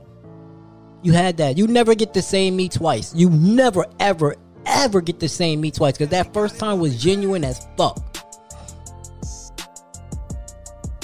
You 1.01 1.11
had 1.11 1.37
that. 1.37 1.57
You 1.57 1.67
never 1.67 1.95
get 1.95 2.13
the 2.13 2.21
same 2.21 2.55
me 2.55 2.69
twice. 2.69 3.13
You 3.13 3.29
never, 3.29 3.85
ever, 3.99 4.35
ever 4.65 5.01
get 5.01 5.19
the 5.19 5.27
same 5.27 5.59
me 5.59 5.69
twice 5.69 5.97
because 5.97 6.09
that 6.09 6.33
first 6.33 6.59
time 6.59 6.79
was 6.79 7.01
genuine 7.01 7.43
as 7.43 7.67
fuck. 7.75 7.99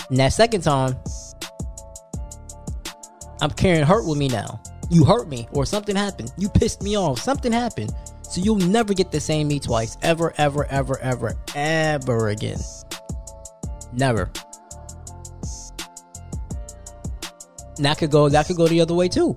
And 0.10 0.18
that 0.18 0.34
second 0.34 0.62
time, 0.62 0.96
I'm 3.42 3.52
carrying 3.52 3.86
hurt 3.86 4.08
with 4.08 4.18
me 4.18 4.28
now. 4.28 4.62
You 4.90 5.06
hurt 5.06 5.28
me, 5.28 5.48
or 5.52 5.66
something 5.66 5.96
happened. 5.96 6.32
You 6.38 6.50
pissed 6.50 6.82
me 6.82 6.98
off. 6.98 7.20
Something 7.20 7.52
happened. 7.52 7.94
So 8.30 8.42
you'll 8.42 8.58
never 8.58 8.94
get 8.94 9.12
the 9.12 9.20
same 9.20 9.48
me 9.48 9.60
twice. 9.60 9.98
Ever, 10.02 10.34
ever, 10.38 10.66
ever, 10.66 11.00
ever, 11.00 11.36
ever 11.56 12.30
again. 12.30 12.60
Never. 13.92 14.32
And 17.78 17.86
that 17.86 17.98
could 17.98 18.12
go 18.12 18.30
that 18.30 18.46
could 18.46 18.58
go 18.58 18.68
the 18.68 18.82
other 18.82 18.94
way 18.94 19.08
too 19.08 19.36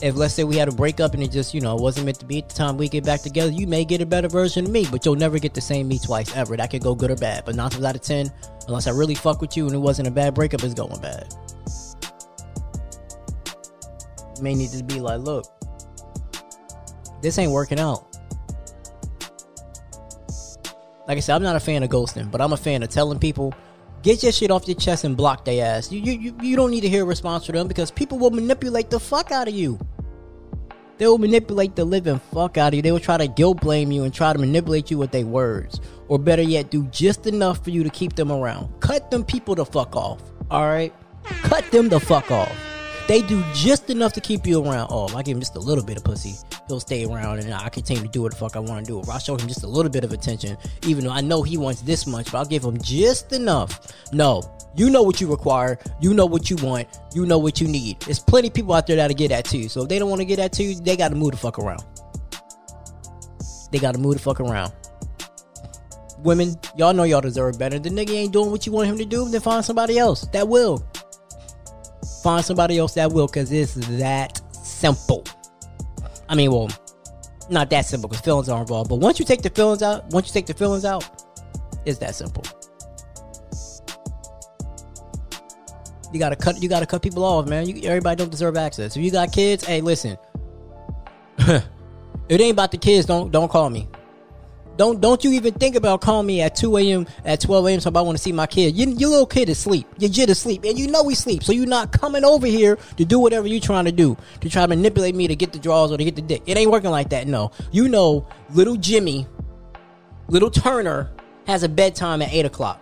if 0.00 0.14
let's 0.14 0.34
say 0.34 0.44
we 0.44 0.56
had 0.56 0.68
a 0.68 0.72
breakup 0.72 1.14
and 1.14 1.22
it 1.22 1.30
just 1.30 1.52
you 1.52 1.60
know 1.60 1.74
wasn't 1.74 2.04
meant 2.06 2.20
to 2.20 2.26
be 2.26 2.38
at 2.38 2.48
the 2.48 2.54
time 2.54 2.76
we 2.76 2.88
get 2.88 3.04
back 3.04 3.20
together 3.20 3.50
you 3.50 3.66
may 3.66 3.84
get 3.84 4.00
a 4.00 4.06
better 4.06 4.28
version 4.28 4.64
of 4.64 4.70
me 4.70 4.86
but 4.90 5.04
you'll 5.04 5.16
never 5.16 5.38
get 5.38 5.54
the 5.54 5.60
same 5.60 5.88
me 5.88 5.98
twice 5.98 6.34
ever 6.36 6.56
that 6.56 6.70
could 6.70 6.82
go 6.82 6.94
good 6.94 7.10
or 7.10 7.16
bad 7.16 7.44
but 7.44 7.56
nine 7.56 7.68
times 7.70 7.84
out 7.84 7.96
of 7.96 8.00
ten 8.00 8.30
unless 8.68 8.86
i 8.86 8.90
really 8.90 9.14
fuck 9.14 9.40
with 9.40 9.56
you 9.56 9.66
and 9.66 9.74
it 9.74 9.78
wasn't 9.78 10.06
a 10.06 10.10
bad 10.10 10.34
breakup 10.34 10.62
it's 10.62 10.74
going 10.74 11.00
bad 11.00 11.34
you 14.36 14.42
may 14.42 14.54
need 14.54 14.70
to 14.70 14.84
be 14.84 15.00
like 15.00 15.20
look 15.20 15.57
this 17.22 17.38
ain't 17.38 17.52
working 17.52 17.80
out 17.80 18.04
like 21.06 21.16
i 21.16 21.20
said 21.20 21.34
i'm 21.36 21.42
not 21.42 21.56
a 21.56 21.60
fan 21.60 21.82
of 21.82 21.90
ghosting 21.90 22.30
but 22.30 22.40
i'm 22.40 22.52
a 22.52 22.56
fan 22.56 22.82
of 22.82 22.88
telling 22.88 23.18
people 23.18 23.54
Get 24.02 24.22
your 24.22 24.30
shit 24.30 24.50
off 24.50 24.68
your 24.68 24.76
chest 24.76 25.04
and 25.04 25.16
block 25.16 25.44
their 25.44 25.64
ass. 25.64 25.90
You, 25.90 26.00
you, 26.00 26.34
you 26.40 26.56
don't 26.56 26.70
need 26.70 26.82
to 26.82 26.88
hear 26.88 27.02
a 27.02 27.06
response 27.06 27.46
from 27.46 27.56
them 27.56 27.66
because 27.66 27.90
people 27.90 28.18
will 28.18 28.30
manipulate 28.30 28.90
the 28.90 29.00
fuck 29.00 29.32
out 29.32 29.48
of 29.48 29.54
you. 29.54 29.78
They 30.98 31.06
will 31.06 31.18
manipulate 31.18 31.76
the 31.76 31.84
living 31.84 32.20
fuck 32.32 32.56
out 32.56 32.68
of 32.68 32.74
you. 32.74 32.82
They 32.82 32.92
will 32.92 33.00
try 33.00 33.16
to 33.16 33.26
guilt 33.26 33.60
blame 33.60 33.90
you 33.90 34.04
and 34.04 34.14
try 34.14 34.32
to 34.32 34.38
manipulate 34.38 34.90
you 34.90 34.98
with 34.98 35.10
their 35.10 35.26
words. 35.26 35.80
Or 36.08 36.18
better 36.18 36.42
yet, 36.42 36.70
do 36.70 36.84
just 36.86 37.26
enough 37.26 37.62
for 37.64 37.70
you 37.70 37.82
to 37.82 37.90
keep 37.90 38.14
them 38.14 38.30
around. 38.30 38.68
Cut 38.80 39.10
them 39.10 39.24
people 39.24 39.54
the 39.54 39.64
fuck 39.64 39.96
off. 39.96 40.22
Alright? 40.50 40.94
Cut 41.24 41.68
them 41.70 41.88
the 41.88 42.00
fuck 42.00 42.30
off. 42.30 42.52
They 43.08 43.22
do 43.22 43.42
just 43.54 43.88
enough 43.88 44.12
to 44.12 44.20
keep 44.20 44.46
you 44.46 44.62
around. 44.62 44.88
Oh, 44.90 45.08
I 45.16 45.22
give 45.22 45.34
him 45.34 45.40
just 45.40 45.56
a 45.56 45.60
little 45.60 45.82
bit 45.82 45.96
of 45.96 46.04
pussy, 46.04 46.34
he'll 46.68 46.78
stay 46.78 47.06
around 47.06 47.38
and 47.38 47.54
I 47.54 47.70
continue 47.70 48.02
to 48.02 48.08
do 48.08 48.20
what 48.20 48.32
the 48.32 48.38
fuck 48.38 48.54
I 48.54 48.58
want 48.58 48.84
to 48.84 48.92
do. 48.92 49.00
If 49.00 49.08
I 49.08 49.16
show 49.16 49.34
him 49.34 49.48
just 49.48 49.62
a 49.64 49.66
little 49.66 49.90
bit 49.90 50.04
of 50.04 50.12
attention, 50.12 50.58
even 50.86 51.04
though 51.04 51.10
I 51.10 51.22
know 51.22 51.42
he 51.42 51.56
wants 51.56 51.80
this 51.80 52.06
much, 52.06 52.30
but 52.30 52.36
I'll 52.36 52.44
give 52.44 52.62
him 52.62 52.78
just 52.82 53.32
enough. 53.32 53.94
No, 54.12 54.42
you 54.76 54.90
know 54.90 55.02
what 55.02 55.22
you 55.22 55.26
require. 55.26 55.78
You 56.02 56.12
know 56.12 56.26
what 56.26 56.50
you 56.50 56.56
want. 56.56 56.86
You 57.14 57.24
know 57.24 57.38
what 57.38 57.62
you 57.62 57.66
need. 57.66 57.98
There's 58.00 58.18
plenty 58.18 58.50
people 58.50 58.74
out 58.74 58.86
there 58.86 58.96
that'll 58.96 59.16
get 59.16 59.28
that 59.30 59.46
too. 59.46 59.70
So 59.70 59.84
if 59.84 59.88
they 59.88 59.98
don't 59.98 60.10
want 60.10 60.20
to 60.20 60.26
get 60.26 60.36
that 60.36 60.52
too, 60.52 60.74
they 60.74 60.94
got 60.94 61.08
to 61.08 61.14
move 61.14 61.30
the 61.30 61.38
fuck 61.38 61.58
around. 61.58 61.82
They 63.72 63.78
got 63.78 63.94
to 63.94 63.98
move 63.98 64.14
the 64.14 64.20
fuck 64.20 64.40
around. 64.40 64.72
Women, 66.18 66.56
y'all 66.76 66.92
know 66.92 67.04
y'all 67.04 67.22
deserve 67.22 67.58
better. 67.58 67.78
The 67.78 67.88
nigga 67.88 68.10
ain't 68.10 68.34
doing 68.34 68.50
what 68.50 68.66
you 68.66 68.72
want 68.72 68.88
him 68.88 68.98
to 68.98 69.04
do, 69.06 69.28
then 69.30 69.40
find 69.40 69.64
somebody 69.64 69.98
else 69.98 70.26
that 70.28 70.46
will. 70.46 70.86
Find 72.22 72.44
somebody 72.44 72.78
else 72.78 72.94
that 72.94 73.12
will, 73.12 73.26
because 73.26 73.52
it's 73.52 73.74
that 73.98 74.40
simple. 74.64 75.24
I 76.28 76.34
mean, 76.34 76.50
well, 76.50 76.68
not 77.50 77.70
that 77.70 77.86
simple 77.86 78.08
because 78.08 78.22
feelings 78.24 78.48
are 78.48 78.60
involved. 78.60 78.90
But 78.90 78.96
once 78.96 79.18
you 79.18 79.24
take 79.24 79.42
the 79.42 79.50
feelings 79.50 79.82
out, 79.82 80.06
once 80.10 80.28
you 80.28 80.32
take 80.32 80.46
the 80.46 80.54
feelings 80.54 80.84
out, 80.84 81.08
it's 81.86 81.98
that 81.98 82.14
simple. 82.14 82.44
You 86.12 86.18
gotta 86.18 86.36
cut. 86.36 86.62
You 86.62 86.68
gotta 86.68 86.86
cut 86.86 87.02
people 87.02 87.24
off, 87.24 87.48
man. 87.48 87.68
You, 87.68 87.88
everybody 87.88 88.16
don't 88.16 88.30
deserve 88.30 88.56
access. 88.56 88.96
If 88.96 89.02
you 89.02 89.10
got 89.10 89.32
kids, 89.32 89.64
hey, 89.64 89.80
listen. 89.80 90.16
it 91.38 91.62
ain't 92.30 92.52
about 92.52 92.70
the 92.70 92.78
kids. 92.78 93.06
Don't 93.06 93.30
don't 93.30 93.50
call 93.50 93.68
me. 93.70 93.88
Don't 94.78 95.00
don't 95.00 95.24
you 95.24 95.32
even 95.32 95.54
think 95.54 95.74
about 95.74 96.00
calling 96.00 96.28
me 96.28 96.40
at 96.40 96.54
2 96.54 96.76
a.m. 96.76 97.06
at 97.24 97.40
12 97.40 97.66
a.m. 97.66 97.80
So 97.80 97.90
I 97.92 98.00
want 98.00 98.16
to 98.16 98.22
see 98.22 98.30
my 98.30 98.46
kid. 98.46 98.76
You, 98.76 98.88
your 98.90 99.10
little 99.10 99.26
kid 99.26 99.48
is 99.48 99.58
asleep. 99.58 99.88
Your 99.98 100.08
kid 100.08 100.30
is 100.30 100.38
asleep, 100.38 100.62
and 100.64 100.78
you 100.78 100.86
know 100.86 101.08
he's 101.08 101.18
asleep. 101.18 101.42
So 101.42 101.52
you're 101.52 101.66
not 101.66 101.90
coming 101.90 102.24
over 102.24 102.46
here 102.46 102.78
to 102.96 103.04
do 103.04 103.18
whatever 103.18 103.48
you're 103.48 103.60
trying 103.60 103.86
to 103.86 103.92
do 103.92 104.16
to 104.40 104.48
try 104.48 104.62
to 104.62 104.68
manipulate 104.68 105.16
me 105.16 105.26
to 105.26 105.34
get 105.34 105.52
the 105.52 105.58
draws 105.58 105.90
or 105.90 105.98
to 105.98 106.04
get 106.04 106.14
the 106.14 106.22
dick. 106.22 106.42
It 106.46 106.56
ain't 106.56 106.70
working 106.70 106.92
like 106.92 107.10
that. 107.10 107.26
No, 107.26 107.50
you 107.72 107.88
know, 107.88 108.24
little 108.50 108.76
Jimmy, 108.76 109.26
little 110.28 110.50
Turner 110.50 111.10
has 111.48 111.64
a 111.64 111.68
bedtime 111.68 112.22
at 112.22 112.32
eight 112.32 112.46
o'clock. 112.46 112.80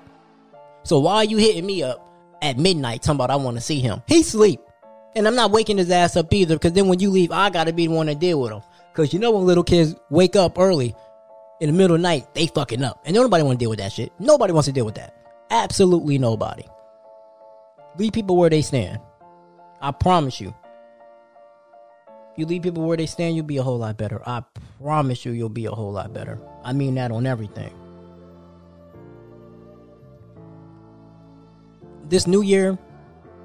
So 0.83 0.99
why 0.99 1.17
are 1.17 1.25
you 1.25 1.39
hitting 1.39 1.65
me 1.65 1.83
up 1.83 2.07
at 2.43 2.59
midnight 2.59 3.01
talking 3.05 3.17
about 3.17 3.31
I 3.31 3.37
want 3.37 3.57
to 3.57 3.63
see 3.63 3.81
him? 3.81 4.03
He's 4.07 4.29
asleep, 4.29 4.61
and 5.15 5.27
I'm 5.27 5.35
not 5.35 5.51
waking 5.51 5.79
his 5.79 5.91
ass 5.91 6.15
up 6.15 6.31
either. 6.35 6.57
Because 6.57 6.75
then 6.75 6.89
when 6.89 7.01
you 7.01 7.09
leave, 7.09 7.33
I 7.33 7.49
gotta 7.49 7.73
be 7.73 7.87
the 7.87 7.95
one 7.95 8.09
to 8.09 8.15
deal 8.15 8.39
with 8.39 8.53
him. 8.53 8.61
Because 8.93 9.15
you 9.15 9.19
know 9.19 9.31
when 9.31 9.47
little 9.47 9.65
kids 9.65 9.95
wake 10.11 10.37
up 10.37 10.59
early 10.59 10.95
in 11.61 11.69
the 11.69 11.73
middle 11.73 11.97
of 11.97 12.03
the 12.03 12.09
night, 12.09 12.35
they 12.35 12.47
fucking 12.47 12.83
up. 12.83 13.03
And 13.05 13.15
nobody 13.15 13.43
want 13.43 13.59
to 13.59 13.63
deal 13.63 13.71
with 13.71 13.79
that 13.79 13.93
shit. 13.93 14.13
Nobody 14.19 14.53
wants 14.53 14.67
to 14.67 14.73
deal 14.73 14.85
with 14.85 14.97
that. 14.97 15.15
Absolutely 15.51 16.19
nobody. 16.19 16.65
Leave 17.97 18.13
people 18.13 18.37
where 18.37 18.51
they 18.51 18.63
stand. 18.63 19.01
I 19.81 19.91
promise 19.93 20.41
you. 20.41 20.55
You 22.37 22.45
leave 22.45 22.63
people 22.63 22.87
where 22.87 22.99
they 22.99 23.07
stand, 23.07 23.35
you'll 23.35 23.47
be 23.47 23.57
a 23.57 23.63
whole 23.63 23.79
lot 23.79 23.97
better. 23.97 24.21
I 24.27 24.43
promise 24.83 25.25
you, 25.25 25.33
you'll 25.33 25.49
be 25.49 25.65
a 25.65 25.71
whole 25.71 25.93
lot 25.93 26.13
better. 26.13 26.39
I 26.63 26.75
mean 26.75 26.95
that 26.97 27.11
on 27.11 27.27
everything. 27.27 27.73
This 32.05 32.27
new 32.27 32.43
year, 32.43 32.79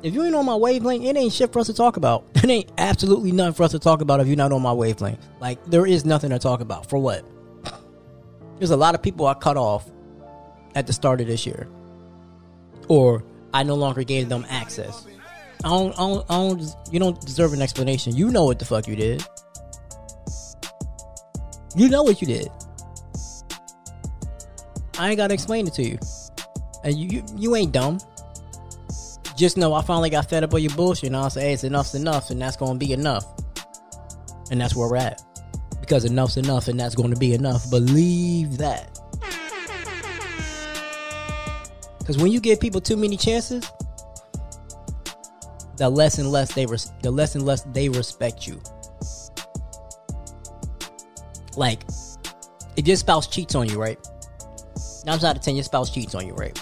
if 0.04 0.14
you 0.14 0.24
ain't 0.24 0.36
on 0.36 0.46
my 0.46 0.56
wavelength, 0.56 1.06
it 1.06 1.16
ain't 1.16 1.32
shit 1.32 1.54
for 1.54 1.60
us 1.60 1.68
to 1.68 1.74
talk 1.74 1.96
about. 1.96 2.26
It 2.42 2.50
ain't 2.50 2.72
absolutely 2.80 3.32
nothing 3.32 3.54
for 3.54 3.64
us 3.64 3.72
to 3.72 3.80
talk 3.80 4.02
about 4.02 4.20
if 4.20 4.26
you're 4.26 4.36
not 4.36 4.52
on 4.52 4.64
my 4.64 4.74
wavelength. 4.74 5.24
Like, 5.40 5.64
there 5.66 5.86
is 5.86 6.06
nothing 6.06 6.32
to 6.32 6.40
talk 6.40 6.60
about. 6.60 6.90
For 6.90 6.98
what? 6.98 7.24
There's 8.62 8.70
a 8.70 8.78
lot 8.78 8.94
of 8.94 9.02
people 9.02 9.26
I 9.26 9.34
cut 9.34 9.58
off 9.58 9.90
at 10.76 10.86
the 10.86 10.94
start 10.94 11.20
of 11.20 11.26
this 11.26 11.48
year, 11.48 11.68
or 12.90 13.24
I 13.56 13.64
no 13.64 13.74
longer 13.74 14.04
gave 14.04 14.30
them 14.30 14.46
access. 14.50 15.08
I 15.64 15.70
don't, 15.70 15.94
I 15.94 15.98
don't, 15.98 16.26
I 16.30 16.34
don't, 16.36 16.76
you 16.92 17.00
don't 17.00 17.20
deserve 17.22 17.54
an 17.54 17.64
explanation. 17.64 18.16
You 18.16 18.30
know 18.30 18.46
what 18.46 18.60
the 18.60 18.66
fuck 18.66 18.88
you 18.88 18.96
did. 18.96 19.26
You 21.76 21.90
know 21.90 22.04
what 22.04 22.22
you 22.22 22.28
did. 22.28 22.50
I 25.00 25.10
ain't 25.10 25.18
gotta 25.18 25.34
explain 25.34 25.66
it 25.66 25.74
to 25.74 25.84
you, 25.84 25.98
and 26.84 26.96
you, 26.96 27.08
you, 27.10 27.26
you 27.36 27.56
ain't 27.56 27.72
dumb. 27.72 27.98
Just 29.36 29.58
know 29.58 29.74
I 29.74 29.82
finally 29.82 30.12
got 30.12 30.30
fed 30.30 30.44
up 30.44 30.54
with 30.54 30.62
your 30.62 30.76
bullshit, 30.76 31.08
and 31.08 31.16
I'll 31.16 31.32
say, 31.32 31.42
hey, 31.42 31.54
it's 31.54 31.64
enough's 31.64 31.96
enough, 31.96 32.30
and 32.30 32.40
that's 32.40 32.58
gonna 32.58 32.78
be 32.78 32.94
enough, 32.94 33.26
and 34.52 34.62
that's 34.62 34.76
where 34.76 34.88
we're 34.88 34.98
at 34.98 35.20
because 35.92 36.06
enough's 36.06 36.38
enough 36.38 36.70
and 36.70 36.80
that's 36.80 36.96
going 36.96 37.10
to 37.10 37.20
be 37.20 37.34
enough. 37.34 37.70
Believe 37.70 38.58
that. 38.60 38.98
Because 42.00 42.18
when 42.18 42.32
you 42.32 42.40
give 42.40 42.62
people 42.62 42.80
too 42.80 42.96
many 42.96 43.18
chances, 43.18 43.70
the 45.76 45.90
less 45.90 46.18
and 46.18 46.32
less 46.32 46.54
they 46.54 46.66
res- 46.66 46.94
the 47.02 47.12
less 47.12 47.36
and 47.36 47.46
less 47.46 47.64
they 47.74 47.90
respect 47.90 48.48
you. 48.48 48.62
Like, 51.58 51.82
if 52.78 52.88
your 52.88 52.96
spouse 52.96 53.28
cheats 53.28 53.54
on 53.54 53.68
you, 53.68 53.78
right? 53.78 54.00
Nine 55.06 55.16
times 55.16 55.26
out 55.26 55.36
of 55.36 55.42
ten, 55.42 55.58
your 55.58 55.66
spouse 55.66 55.94
cheats 55.94 56.16
on 56.16 56.26
you, 56.26 56.34
right? 56.36 56.58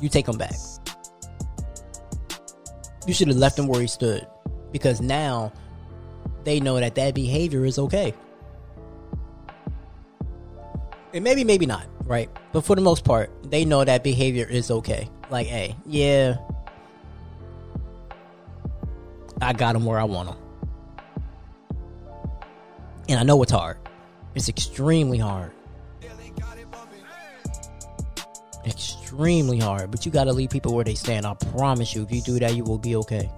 You 0.00 0.08
take 0.08 0.26
them 0.26 0.38
back. 0.38 0.54
You 3.08 3.12
should 3.12 3.26
have 3.26 3.38
left 3.38 3.58
him 3.58 3.66
where 3.66 3.80
he 3.80 3.88
stood, 3.88 4.24
because 4.70 5.00
now 5.00 5.52
they 6.44 6.60
know 6.60 6.78
that 6.78 6.94
that 6.94 7.16
behavior 7.16 7.64
is 7.64 7.80
okay. 7.80 8.14
And 11.12 11.24
maybe, 11.24 11.44
maybe 11.44 11.66
not. 11.66 11.86
right? 12.04 12.30
But 12.52 12.62
for 12.62 12.74
the 12.74 12.82
most 12.82 13.04
part, 13.04 13.30
they 13.50 13.64
know 13.64 13.84
that 13.84 14.02
behavior 14.02 14.46
is 14.46 14.70
okay. 14.70 15.08
Like, 15.30 15.46
hey, 15.46 15.76
yeah, 15.86 16.38
I 19.40 19.52
got 19.52 19.74
them 19.74 19.84
where 19.84 20.00
I 20.00 20.04
want 20.04 20.30
them. 20.30 20.38
And 23.08 23.20
I 23.20 23.22
know 23.22 23.42
it's 23.42 23.52
hard. 23.52 23.78
It's 24.34 24.48
extremely 24.48 25.18
hard. 25.18 25.52
Extremely 28.66 29.58
hard. 29.58 29.90
But 29.90 30.04
you 30.04 30.12
got 30.12 30.24
to 30.24 30.32
leave 30.32 30.50
people 30.50 30.74
where 30.74 30.84
they 30.84 30.94
stand. 30.94 31.26
I 31.26 31.34
promise 31.34 31.94
you, 31.94 32.02
if 32.02 32.12
you 32.12 32.20
do 32.20 32.38
that, 32.38 32.54
you 32.54 32.64
will 32.64 32.78
be 32.78 32.96
okay. 32.96 33.30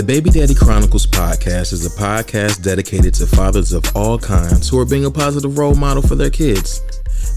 The 0.00 0.06
Baby 0.06 0.30
Daddy 0.30 0.54
Chronicles 0.54 1.06
podcast 1.06 1.74
is 1.74 1.84
a 1.84 1.90
podcast 1.90 2.62
dedicated 2.62 3.12
to 3.16 3.26
fathers 3.26 3.74
of 3.74 3.84
all 3.94 4.18
kinds 4.18 4.66
who 4.66 4.78
are 4.78 4.86
being 4.86 5.04
a 5.04 5.10
positive 5.10 5.58
role 5.58 5.74
model 5.74 6.02
for 6.02 6.14
their 6.14 6.30
kids. 6.30 6.80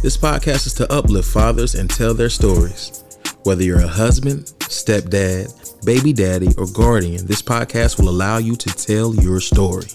This 0.02 0.16
podcast 0.16 0.66
is 0.68 0.74
to 0.76 0.90
uplift 0.90 1.28
fathers 1.28 1.76
and 1.76 1.90
tell 1.90 2.14
their 2.14 2.30
stories. 2.30 3.04
Whether 3.44 3.64
you're 3.64 3.84
a 3.84 3.88
husband, 3.88 4.54
stepdad, 4.60 5.84
baby 5.84 6.14
daddy, 6.14 6.56
or 6.58 6.66
guardian, 6.68 7.26
this 7.26 7.42
podcast 7.42 8.00
will 8.00 8.08
allow 8.08 8.38
you 8.38 8.56
to 8.56 8.70
tell 8.70 9.14
your 9.14 9.42
story. 9.42 9.88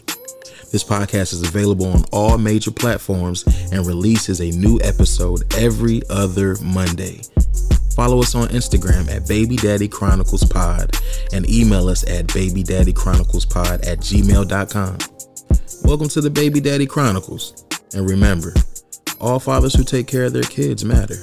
This 0.71 0.85
podcast 0.85 1.33
is 1.33 1.41
available 1.49 1.87
on 1.87 2.05
all 2.13 2.37
major 2.37 2.71
platforms 2.71 3.45
and 3.73 3.87
releases 3.87 4.43
a 4.43 4.51
new 4.51 4.79
episode 4.83 5.55
every 5.55 6.03
other 6.11 6.59
Monday. 6.61 7.23
Follow 7.99 8.21
us 8.21 8.37
on 8.37 8.47
Instagram 8.51 9.11
at 9.11 9.27
Baby 9.27 9.57
Daddy 9.57 9.89
Chronicles 9.89 10.45
Pod 10.45 10.97
and 11.33 11.51
email 11.51 11.89
us 11.89 12.09
at 12.09 12.29
babydaddychroniclespod 12.29 13.85
at 13.85 13.99
gmail.com. 13.99 14.99
Welcome 15.83 16.09
to 16.11 16.21
the 16.21 16.31
Baby 16.31 16.61
Daddy 16.61 16.87
Chronicles. 16.87 17.65
And 17.95 18.09
remember, 18.09 18.55
all 19.21 19.41
fathers 19.41 19.75
who 19.75 19.83
take 19.83 20.07
care 20.07 20.27
of 20.27 20.33
their 20.33 20.45
kids 20.45 20.85
matter. 20.85 21.17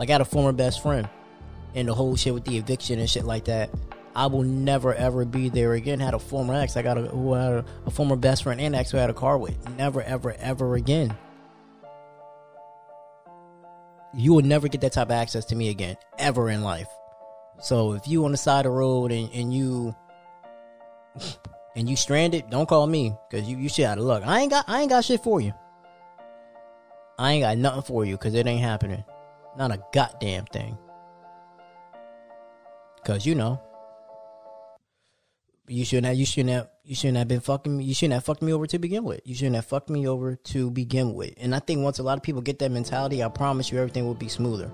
Like 0.00 0.08
I 0.08 0.12
had 0.12 0.22
a 0.22 0.24
former 0.24 0.52
best 0.52 0.82
friend, 0.82 1.06
and 1.74 1.86
the 1.86 1.92
whole 1.92 2.16
shit 2.16 2.32
with 2.32 2.46
the 2.46 2.56
eviction 2.56 2.98
and 2.98 3.08
shit 3.08 3.24
like 3.24 3.44
that. 3.44 3.68
I 4.16 4.26
will 4.26 4.42
never 4.42 4.94
ever 4.94 5.26
be 5.26 5.50
there 5.50 5.74
again. 5.74 6.00
Had 6.00 6.14
a 6.14 6.18
former 6.18 6.54
ex, 6.54 6.74
I 6.78 6.82
got 6.82 6.96
a, 6.96 7.02
who 7.02 7.34
had 7.34 7.52
a, 7.52 7.64
a 7.84 7.90
former 7.90 8.16
best 8.16 8.44
friend 8.44 8.62
and 8.62 8.74
ex 8.74 8.90
who 8.90 8.96
had 8.96 9.10
a 9.10 9.14
car 9.14 9.36
with. 9.36 9.56
Never 9.76 10.02
ever 10.02 10.34
ever 10.38 10.74
again. 10.76 11.14
You 14.14 14.32
will 14.32 14.42
never 14.42 14.68
get 14.68 14.80
that 14.80 14.94
type 14.94 15.08
of 15.08 15.12
access 15.12 15.44
to 15.46 15.54
me 15.54 15.68
again, 15.68 15.96
ever 16.18 16.48
in 16.48 16.62
life. 16.62 16.88
So 17.60 17.92
if 17.92 18.08
you 18.08 18.24
on 18.24 18.32
the 18.32 18.38
side 18.38 18.64
of 18.64 18.72
the 18.72 18.78
road 18.78 19.12
and, 19.12 19.30
and 19.34 19.52
you 19.52 19.94
and 21.76 21.90
you 21.90 21.96
stranded, 21.96 22.48
don't 22.48 22.66
call 22.66 22.86
me 22.86 23.14
because 23.28 23.46
you 23.46 23.58
you 23.58 23.68
shit 23.68 23.84
out 23.84 23.98
of 23.98 24.04
luck. 24.04 24.22
I 24.24 24.40
ain't 24.40 24.50
got 24.50 24.64
I 24.66 24.80
ain't 24.80 24.88
got 24.88 25.04
shit 25.04 25.22
for 25.22 25.42
you. 25.42 25.52
I 27.18 27.32
ain't 27.32 27.42
got 27.42 27.58
nothing 27.58 27.82
for 27.82 28.06
you 28.06 28.16
because 28.16 28.32
it 28.32 28.46
ain't 28.46 28.62
happening. 28.62 29.04
Not 29.60 29.72
a 29.72 29.82
goddamn 29.92 30.46
thing. 30.46 30.78
Cause 33.04 33.26
you 33.26 33.34
know, 33.34 33.60
you 35.68 35.84
shouldn't 35.84 36.06
have. 36.06 36.16
You 36.16 36.24
shouldn't 36.24 36.54
have. 36.54 36.70
You 36.82 36.94
shouldn't 36.94 37.18
have 37.18 37.28
been 37.28 37.40
fucking 37.40 37.76
me. 37.76 37.84
You 37.84 37.92
shouldn't 37.92 38.14
have 38.14 38.24
fucked 38.24 38.40
me 38.40 38.54
over 38.54 38.66
to 38.66 38.78
begin 38.78 39.04
with. 39.04 39.20
You 39.26 39.34
shouldn't 39.34 39.56
have 39.56 39.66
fucked 39.66 39.90
me 39.90 40.08
over 40.08 40.34
to 40.34 40.70
begin 40.70 41.12
with. 41.12 41.34
And 41.36 41.54
I 41.54 41.58
think 41.58 41.82
once 41.82 41.98
a 41.98 42.02
lot 42.02 42.16
of 42.16 42.22
people 42.22 42.40
get 42.40 42.58
that 42.60 42.70
mentality, 42.70 43.22
I 43.22 43.28
promise 43.28 43.70
you 43.70 43.76
everything 43.76 44.06
will 44.06 44.14
be 44.14 44.28
smoother. 44.28 44.72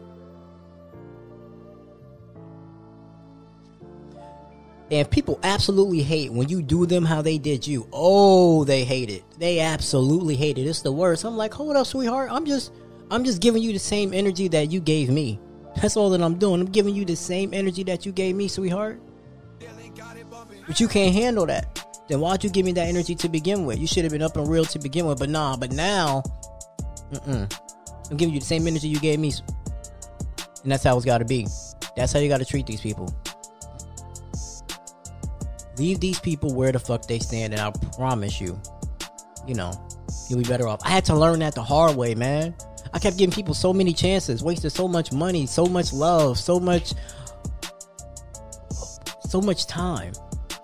And 4.93 5.11
people 5.11 5.41
absolutely 5.43 6.05
hate 6.05 6.33
when 6.33 6.49
you 6.49 6.63
do 6.63 6.87
them 6.87 7.05
how 7.05 7.23
they 7.23 7.39
did 7.39 7.67
you. 7.67 7.89
Oh, 7.93 8.63
they 8.63 8.85
hate 8.85 9.11
it. 9.11 9.25
They 9.37 9.59
absolutely 9.59 10.37
hate 10.37 10.59
it. 10.59 10.69
It's 10.69 10.83
the 10.83 10.93
worst. 10.93 11.25
I'm 11.25 11.37
like, 11.37 11.53
hold 11.53 11.75
up, 11.75 11.89
sweetheart. 11.89 12.31
I'm 12.31 12.47
just 12.47 12.71
I'm 13.11 13.25
just 13.25 13.41
giving 13.41 13.63
you 13.63 13.73
the 13.73 13.79
same 13.79 14.13
energy 14.13 14.49
that 14.49 14.73
you 14.73 14.81
gave 14.81 15.11
me. 15.11 15.41
That's 15.77 15.97
all 15.97 16.11
that 16.11 16.23
I'm 16.23 16.37
doing. 16.37 16.61
I'm 16.61 16.67
giving 16.67 16.95
you 16.95 17.05
the 17.05 17.17
same 17.17 17.55
energy 17.55 17.83
that 17.85 18.05
you 18.05 18.13
gave 18.13 18.35
me, 18.35 18.49
sweetheart. 18.49 19.01
But 20.67 20.81
you 20.81 20.89
can't 20.89 21.15
handle 21.15 21.47
that. 21.47 21.87
Then 22.09 22.21
why'd 22.21 22.43
you 22.43 22.51
give 22.51 22.65
me 22.65 22.73
that 22.73 22.89
energy 22.89 23.15
to 23.17 23.29
begin 23.29 23.65
with? 23.67 23.79
You 23.79 23.87
should 23.87 24.05
have 24.05 24.13
been 24.13 24.23
up 24.23 24.37
and 24.37 24.49
real 24.49 24.65
to 24.65 24.79
begin 24.79 25.07
with. 25.07 25.19
But 25.19 25.29
nah, 25.29 25.57
but 25.57 25.73
now, 25.73 26.23
mm-mm. 27.13 27.61
I'm 28.11 28.17
giving 28.17 28.35
you 28.35 28.41
the 28.41 28.47
same 28.47 28.67
energy 28.67 28.89
you 28.89 29.01
gave 29.01 29.19
me. 29.19 29.33
And 30.63 30.73
that's 30.73 30.83
how 30.83 30.97
it's 30.97 31.07
got 31.07 31.19
to 31.19 31.25
be. 31.25 31.47
That's 31.97 32.13
how 32.13 32.19
you 32.19 32.29
got 32.29 32.39
to 32.39 32.45
treat 32.45 32.67
these 32.67 32.81
people. 32.81 33.15
Leave 35.79 36.01
these 36.01 36.19
people 36.19 36.55
where 36.55 36.73
the 36.73 36.79
fuck 36.79 37.07
they 37.07 37.19
stand, 37.19 37.53
and 37.53 37.61
I 37.61 37.71
promise 37.97 38.41
you, 38.41 38.61
you 39.47 39.55
know, 39.55 39.73
you'll 40.29 40.39
be 40.39 40.49
better 40.49 40.67
off. 40.67 40.81
I 40.85 40.89
had 40.89 41.05
to 41.07 41.15
learn 41.15 41.41
that 41.41 41.55
the 41.55 41.63
hard 41.63 41.97
way, 41.97 42.15
man. 42.15 42.55
I 42.97 42.99
kept 42.99 43.19
giving 43.19 43.31
people 43.31 43.53
so 43.53 43.75
many 43.75 43.93
chances, 43.93 44.43
wasted 44.43 44.73
so 44.73 44.89
much 44.89 45.13
money, 45.13 45.45
so 45.45 45.67
much 45.67 45.93
love, 45.93 46.39
so 46.39 46.59
much 46.59 46.95
so 49.29 49.39
much 49.43 49.67
time. 49.67 50.15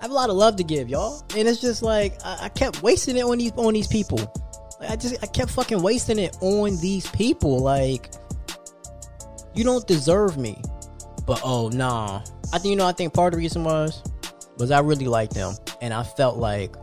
I've 0.01 0.11
a 0.11 0.15
lot 0.15 0.31
of 0.31 0.37
love 0.37 0.57
to 0.57 0.65
give, 0.65 0.89
y'all, 0.89 1.23
and 1.37 1.47
it's 1.47 1.61
just 1.61 1.83
like 1.83 2.15
I, 2.25 2.45
I 2.45 2.49
kept 2.49 2.83
wasting 2.83 3.19
it 3.19 3.25
on 3.25 3.37
these 3.37 3.53
on 3.53 3.75
these 3.75 3.87
people. 3.87 4.17
Like, 4.81 4.91
I 4.93 4.97
just 4.97 5.23
I 5.23 5.27
kept 5.27 5.51
fucking 5.51 5.83
wasting 5.83 6.19
it 6.19 6.35
on 6.41 6.81
these 6.81 7.07
people. 7.11 7.59
Like 7.59 8.11
you 9.55 9.63
don't 9.63 9.87
deserve 9.87 10.39
me, 10.39 10.59
but 11.27 11.39
oh 11.45 11.69
nah. 11.69 12.23
I 12.51 12.59
think 12.59 12.71
you 12.71 12.77
know. 12.77 12.87
I 12.87 12.93
think 12.93 13.13
part 13.13 13.35
of 13.35 13.37
the 13.37 13.43
reason 13.43 13.63
was 13.63 14.03
was 14.57 14.71
I 14.71 14.81
really 14.81 15.07
liked 15.07 15.35
them, 15.35 15.53
and 15.83 15.93
I 15.93 16.03
felt 16.03 16.39
like 16.39 16.75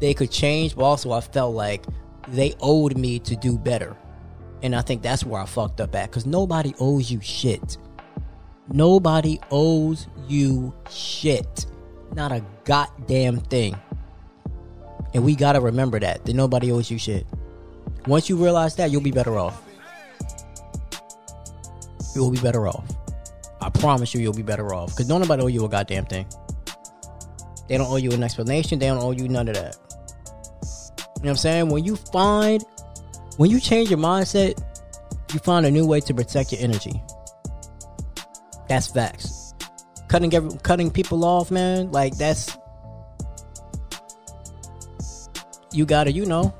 they 0.00 0.14
could 0.14 0.32
change, 0.32 0.74
but 0.74 0.82
also 0.82 1.12
I 1.12 1.20
felt 1.20 1.54
like 1.54 1.84
they 2.28 2.54
owed 2.60 2.96
me 2.96 3.18
to 3.20 3.36
do 3.36 3.58
better. 3.58 3.96
And 4.62 4.74
I 4.74 4.80
think 4.82 5.02
that's 5.02 5.24
where 5.24 5.42
I 5.42 5.46
fucked 5.46 5.80
up 5.80 5.94
at 5.94 6.10
because 6.10 6.26
nobody 6.26 6.74
owes 6.80 7.10
you 7.10 7.20
shit. 7.20 7.76
Nobody 8.72 9.38
owes 9.50 10.08
you 10.26 10.74
shit. 10.90 11.66
Not 12.14 12.32
a 12.32 12.42
goddamn 12.64 13.40
thing. 13.40 13.76
And 15.12 15.24
we 15.24 15.36
gotta 15.36 15.60
remember 15.60 16.00
that. 16.00 16.24
That 16.24 16.34
nobody 16.34 16.72
owes 16.72 16.90
you 16.90 16.98
shit. 16.98 17.26
Once 18.06 18.28
you 18.28 18.36
realize 18.36 18.74
that, 18.76 18.90
you'll 18.90 19.02
be 19.02 19.10
better 19.10 19.38
off. 19.38 19.62
You'll 22.14 22.30
be 22.30 22.40
better 22.40 22.66
off. 22.66 22.84
I 23.60 23.70
promise 23.70 24.14
you, 24.14 24.20
you'll 24.20 24.34
be 24.34 24.42
better 24.42 24.74
off. 24.74 24.90
Because 24.90 25.08
don't 25.08 25.20
nobody 25.20 25.42
owe 25.42 25.46
you 25.46 25.64
a 25.64 25.68
goddamn 25.68 26.04
thing. 26.06 26.26
They 27.68 27.78
don't 27.78 27.90
owe 27.90 27.96
you 27.96 28.10
an 28.12 28.22
explanation. 28.22 28.78
They 28.78 28.86
don't 28.86 29.02
owe 29.02 29.12
you 29.12 29.28
none 29.28 29.48
of 29.48 29.54
that. 29.54 29.76
You 31.24 31.28
know 31.28 31.32
what 31.32 31.38
I'm 31.38 31.42
saying? 31.42 31.68
When 31.70 31.84
you 31.86 31.96
find, 31.96 32.62
when 33.38 33.50
you 33.50 33.58
change 33.58 33.88
your 33.88 33.98
mindset, 33.98 34.62
you 35.32 35.38
find 35.38 35.64
a 35.64 35.70
new 35.70 35.86
way 35.86 36.00
to 36.00 36.12
protect 36.12 36.52
your 36.52 36.60
energy. 36.60 37.02
That's 38.68 38.88
facts. 38.88 39.54
Cutting 40.08 40.34
every, 40.34 40.50
cutting 40.62 40.90
people 40.90 41.24
off, 41.24 41.50
man. 41.50 41.90
Like 41.90 42.18
that's 42.18 42.58
you 45.72 45.86
gotta, 45.86 46.12
you 46.12 46.26
know, 46.26 46.54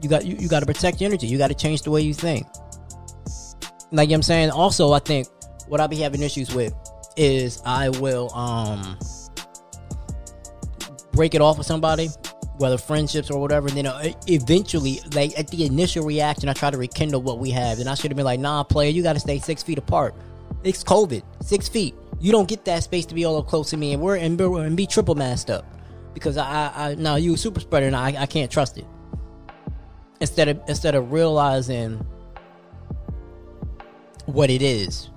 you 0.00 0.08
got 0.08 0.24
you, 0.24 0.36
you 0.38 0.48
gotta 0.48 0.64
protect 0.64 1.02
your 1.02 1.10
energy. 1.10 1.26
You 1.26 1.36
gotta 1.36 1.52
change 1.52 1.82
the 1.82 1.90
way 1.90 2.00
you 2.00 2.14
think. 2.14 2.46
Like 3.92 4.08
you 4.08 4.12
know 4.12 4.12
what 4.12 4.12
I'm 4.14 4.22
saying. 4.22 4.50
Also, 4.52 4.92
I 4.92 5.00
think 5.00 5.28
what 5.68 5.82
I 5.82 5.86
be 5.86 5.96
having 5.96 6.22
issues 6.22 6.54
with 6.54 6.72
is 7.18 7.60
I 7.66 7.90
will 7.90 8.32
um 8.32 8.98
break 11.12 11.34
it 11.34 11.42
off 11.42 11.58
with 11.58 11.66
somebody, 11.66 12.08
whether 12.58 12.78
friendships 12.78 13.30
or 13.30 13.40
whatever. 13.40 13.68
And 13.68 13.76
then 13.76 13.86
uh, 13.86 14.12
eventually, 14.26 15.00
like 15.14 15.38
at 15.38 15.48
the 15.48 15.64
initial 15.64 16.04
reaction, 16.04 16.48
I 16.48 16.52
try 16.52 16.70
to 16.70 16.78
rekindle 16.78 17.22
what 17.22 17.38
we 17.38 17.50
have. 17.50 17.78
And 17.78 17.88
I 17.88 17.94
should 17.94 18.10
have 18.10 18.16
been 18.16 18.24
like, 18.24 18.40
"Nah, 18.40 18.62
player, 18.62 18.90
you 18.90 19.02
got 19.02 19.14
to 19.14 19.20
stay 19.20 19.38
six 19.38 19.62
feet 19.62 19.78
apart. 19.78 20.14
It's 20.64 20.82
COVID, 20.82 21.22
six 21.42 21.68
feet. 21.68 21.94
You 22.20 22.32
don't 22.32 22.48
get 22.48 22.64
that 22.64 22.82
space 22.82 23.06
to 23.06 23.14
be 23.14 23.24
all 23.24 23.36
up 23.36 23.46
close 23.46 23.70
to 23.70 23.76
me, 23.76 23.92
and 23.92 24.02
we're 24.02 24.16
and, 24.16 24.40
and 24.40 24.76
be 24.76 24.86
triple 24.86 25.14
masked 25.14 25.50
up 25.50 25.66
because 26.14 26.36
I, 26.36 26.46
I, 26.46 26.90
I 26.90 26.94
now 26.94 27.16
you 27.16 27.34
a 27.34 27.36
super 27.36 27.60
spreader, 27.60 27.86
and 27.86 27.96
I, 27.96 28.22
I 28.22 28.26
can't 28.26 28.50
trust 28.50 28.78
it. 28.78 28.86
Instead 30.20 30.48
of 30.48 30.60
instead 30.66 30.94
of 30.94 31.12
realizing 31.12 32.04
what 34.24 34.50
it 34.50 34.62
is. 34.62 35.10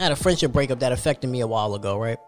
I 0.00 0.04
had 0.04 0.12
a 0.12 0.16
friendship 0.16 0.52
breakup 0.52 0.80
that 0.80 0.92
affected 0.92 1.30
me 1.30 1.40
a 1.40 1.46
while 1.46 1.74
ago, 1.74 1.98
right? 1.98 2.18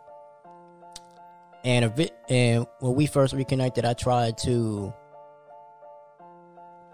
And 1.64 1.84
a 1.84 1.90
bit, 1.90 2.16
and 2.28 2.64
when 2.78 2.94
we 2.94 3.06
first 3.06 3.34
reconnected, 3.34 3.84
I 3.84 3.94
tried 3.94 4.38
to 4.38 4.94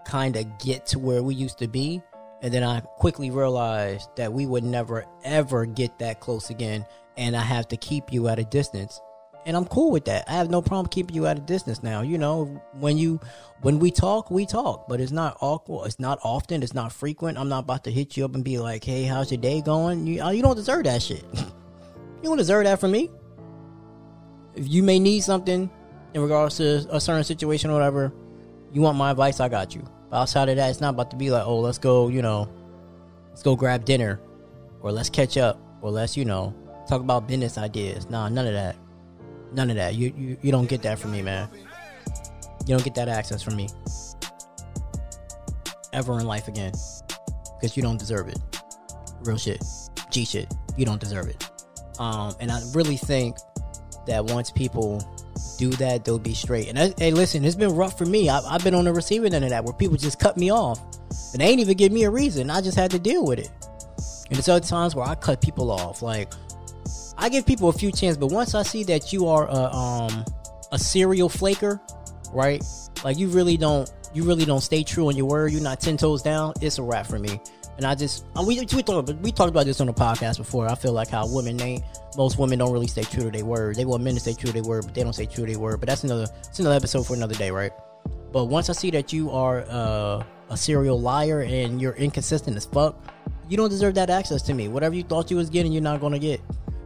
kind 0.05 0.35
of 0.35 0.57
get 0.57 0.87
to 0.87 0.99
where 0.99 1.21
we 1.21 1.35
used 1.35 1.59
to 1.59 1.67
be, 1.67 2.01
and 2.41 2.51
then 2.51 2.63
I 2.63 2.79
quickly 2.79 3.29
realized 3.29 4.09
that 4.15 4.33
we 4.33 4.47
would 4.47 4.63
never 4.63 5.05
ever 5.23 5.67
get 5.67 5.99
that 5.99 6.19
close 6.19 6.49
again, 6.49 6.87
and 7.17 7.35
I 7.35 7.41
have 7.41 7.67
to 7.67 7.77
keep 7.77 8.11
you 8.11 8.27
at 8.27 8.39
a 8.39 8.43
distance. 8.43 8.99
And 9.45 9.57
I'm 9.57 9.65
cool 9.65 9.91
with 9.91 10.05
that. 10.05 10.23
I 10.27 10.33
have 10.33 10.49
no 10.49 10.61
problem 10.61 10.87
keeping 10.87 11.15
you 11.15 11.25
at 11.25 11.37
a 11.37 11.41
distance 11.41 11.83
now. 11.83 12.01
You 12.01 12.17
know, 12.17 12.61
when 12.79 12.97
you 12.97 13.19
when 13.61 13.79
we 13.79 13.91
talk, 13.91 14.31
we 14.31 14.45
talk, 14.45 14.87
but 14.87 15.01
it's 15.01 15.11
not 15.11 15.37
awkward. 15.41 15.87
It's 15.87 15.99
not 15.99 16.19
often. 16.23 16.63
It's 16.63 16.73
not 16.73 16.91
frequent. 16.93 17.37
I'm 17.37 17.49
not 17.49 17.59
about 17.59 17.83
to 17.85 17.91
hit 17.91 18.15
you 18.15 18.25
up 18.25 18.35
and 18.35 18.43
be 18.43 18.57
like, 18.57 18.83
"Hey, 18.83 19.03
how's 19.03 19.31
your 19.31 19.41
day 19.41 19.61
going?" 19.61 20.07
You, 20.07 20.23
uh, 20.23 20.29
you 20.29 20.41
don't 20.41 20.55
deserve 20.55 20.85
that 20.85 21.01
shit. 21.01 21.25
you 21.33 22.23
don't 22.23 22.37
deserve 22.37 22.63
that 22.65 22.79
from 22.79 22.91
me. 22.91 23.11
If 24.55 24.69
you 24.69 24.83
may 24.83 24.99
need 24.99 25.21
something 25.21 25.69
in 26.13 26.21
regards 26.21 26.57
to 26.57 26.85
a 26.89 27.01
certain 27.01 27.23
situation 27.23 27.69
or 27.69 27.73
whatever, 27.73 28.13
you 28.71 28.81
want 28.81 28.97
my 28.97 29.11
advice, 29.11 29.39
I 29.39 29.49
got 29.49 29.75
you. 29.75 29.85
But 30.09 30.21
outside 30.21 30.47
of 30.49 30.55
that, 30.55 30.69
it's 30.69 30.79
not 30.79 30.91
about 30.91 31.11
to 31.11 31.17
be 31.17 31.31
like, 31.31 31.45
"Oh, 31.45 31.59
let's 31.59 31.79
go," 31.79 32.07
you 32.07 32.21
know, 32.21 32.47
let's 33.29 33.43
go 33.43 33.55
grab 33.57 33.83
dinner, 33.83 34.21
or 34.81 34.91
let's 34.91 35.09
catch 35.09 35.37
up, 35.37 35.59
or 35.81 35.91
let's 35.91 36.15
you 36.15 36.23
know 36.23 36.53
talk 36.87 37.01
about 37.01 37.27
business 37.27 37.57
ideas. 37.57 38.09
Nah, 38.09 38.29
none 38.29 38.47
of 38.47 38.53
that. 38.53 38.75
None 39.53 39.69
of 39.69 39.75
that. 39.75 39.95
You, 39.95 40.13
you 40.17 40.37
you 40.41 40.51
don't 40.51 40.67
get 40.67 40.81
that 40.83 40.99
from 40.99 41.11
me, 41.11 41.21
man. 41.21 41.47
You 42.65 42.75
don't 42.75 42.83
get 42.83 42.95
that 42.95 43.09
access 43.09 43.41
from 43.41 43.55
me 43.55 43.69
ever 45.91 46.19
in 46.19 46.25
life 46.25 46.47
again 46.47 46.73
because 47.59 47.77
you 47.77 47.83
don't 47.83 47.97
deserve 47.97 48.27
it. 48.27 48.39
Real 49.21 49.37
shit, 49.37 49.63
G 50.09 50.25
shit. 50.25 50.53
You 50.75 50.85
don't 50.85 50.99
deserve 50.99 51.27
it. 51.27 51.49
Um, 51.99 52.33
and 52.39 52.51
I 52.51 52.61
really 52.73 52.97
think 52.97 53.37
that 54.07 54.25
once 54.25 54.51
people 54.51 55.01
do 55.57 55.69
that, 55.71 56.03
they'll 56.03 56.19
be 56.19 56.33
straight. 56.33 56.67
And 56.67 56.79
I, 56.79 56.93
hey, 56.97 57.11
listen, 57.11 57.45
it's 57.45 57.55
been 57.55 57.75
rough 57.75 57.97
for 57.97 58.05
me. 58.05 58.29
I, 58.29 58.39
I've 58.39 58.63
been 58.63 58.75
on 58.75 58.85
the 58.85 58.93
receiving 58.93 59.33
end 59.33 59.43
of 59.43 59.51
that 59.51 59.63
where 59.63 59.73
people 59.73 59.97
just 59.97 60.19
cut 60.19 60.35
me 60.35 60.51
off 60.51 60.79
and 61.33 61.41
they 61.41 61.45
ain't 61.45 61.59
even 61.59 61.77
give 61.77 61.91
me 61.91 62.03
a 62.03 62.09
reason. 62.09 62.49
I 62.49 62.61
just 62.61 62.77
had 62.77 62.91
to 62.91 62.99
deal 62.99 63.25
with 63.25 63.39
it. 63.39 63.51
And 64.27 64.35
there's 64.35 64.49
other 64.49 64.65
times 64.65 64.95
where 64.95 65.05
I 65.05 65.15
cut 65.15 65.41
people 65.41 65.71
off, 65.71 66.01
like 66.01 66.33
I 67.17 67.29
give 67.29 67.45
people 67.45 67.69
a 67.69 67.73
few 67.73 67.91
chances, 67.91 68.17
but 68.17 68.27
once 68.27 68.55
I 68.55 68.63
see 68.63 68.83
that 68.85 69.13
you 69.13 69.27
are 69.27 69.47
a 69.47 69.73
um 69.73 70.25
a 70.71 70.79
serial 70.79 71.29
flaker, 71.29 71.79
right? 72.31 72.63
Like 73.03 73.17
you 73.17 73.27
really 73.27 73.57
don't 73.57 73.91
you 74.13 74.23
really 74.23 74.45
don't 74.45 74.61
stay 74.61 74.83
true 74.83 75.07
on 75.07 75.15
your 75.15 75.27
word. 75.27 75.51
You're 75.51 75.61
not 75.61 75.79
ten 75.79 75.97
toes 75.97 76.21
down. 76.21 76.53
It's 76.61 76.77
a 76.77 76.83
wrap 76.83 77.07
for 77.07 77.19
me. 77.19 77.39
And 77.77 77.85
I 77.85 77.95
just 77.95 78.25
we 78.45 78.59
we 78.59 78.83
talked 78.83 79.09
we 79.21 79.31
talked 79.31 79.49
about 79.49 79.65
this 79.65 79.81
on 79.81 79.87
the 79.87 79.93
podcast 79.93 80.37
before. 80.37 80.67
I 80.67 80.75
feel 80.75 80.93
like 80.93 81.09
how 81.09 81.27
women 81.27 81.57
they 81.57 81.83
most 82.17 82.37
women 82.37 82.59
don't 82.59 82.71
really 82.71 82.87
stay 82.87 83.03
true 83.03 83.23
to 83.23 83.31
their 83.31 83.45
word. 83.45 83.75
They 83.75 83.85
want 83.85 84.03
men 84.03 84.13
to 84.13 84.19
stay 84.19 84.33
true 84.33 84.47
to 84.47 84.53
their 84.53 84.63
word, 84.63 84.85
but 84.85 84.93
they 84.93 85.03
don't 85.03 85.13
stay 85.13 85.25
true 85.25 85.45
to 85.45 85.51
their 85.51 85.59
word. 85.59 85.79
But 85.79 85.89
that's 85.89 86.03
another 86.03 86.27
it's 86.47 86.59
another 86.59 86.75
episode 86.75 87.07
for 87.07 87.15
another 87.15 87.35
day, 87.35 87.49
right? 87.51 87.71
But 88.31 88.45
once 88.45 88.69
I 88.69 88.73
see 88.73 88.91
that 88.91 89.13
you 89.13 89.31
are 89.31 89.65
uh, 89.69 90.23
a 90.49 90.57
serial 90.57 90.99
liar 90.99 91.41
and 91.41 91.81
you're 91.81 91.93
inconsistent 91.93 92.57
as 92.57 92.65
fuck, 92.65 92.95
you 93.47 93.57
don't 93.57 93.69
deserve 93.69 93.95
that 93.95 94.09
access 94.09 94.41
to 94.43 94.53
me. 94.53 94.67
Whatever 94.67 94.95
you 94.95 95.03
thought 95.03 95.31
you 95.31 95.37
was 95.37 95.49
getting, 95.49 95.71
you're 95.71 95.81
not 95.81 95.99
gonna 96.01 96.19
get. 96.19 96.41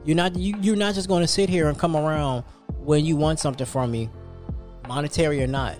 You're 0.07 0.15
not 0.15 0.37
you, 0.37 0.55
you're 0.61 0.77
not 0.77 0.95
just 0.95 1.09
gonna 1.09 1.27
sit 1.27 1.49
here 1.49 1.67
and 1.67 1.77
come 1.77 1.93
around 1.93 2.45
when 2.79 3.03
you 3.03 3.17
want 3.17 3.41
something 3.41 3.65
from 3.65 3.91
me, 3.91 4.09
monetary 4.87 5.43
or 5.43 5.47
not, 5.47 5.77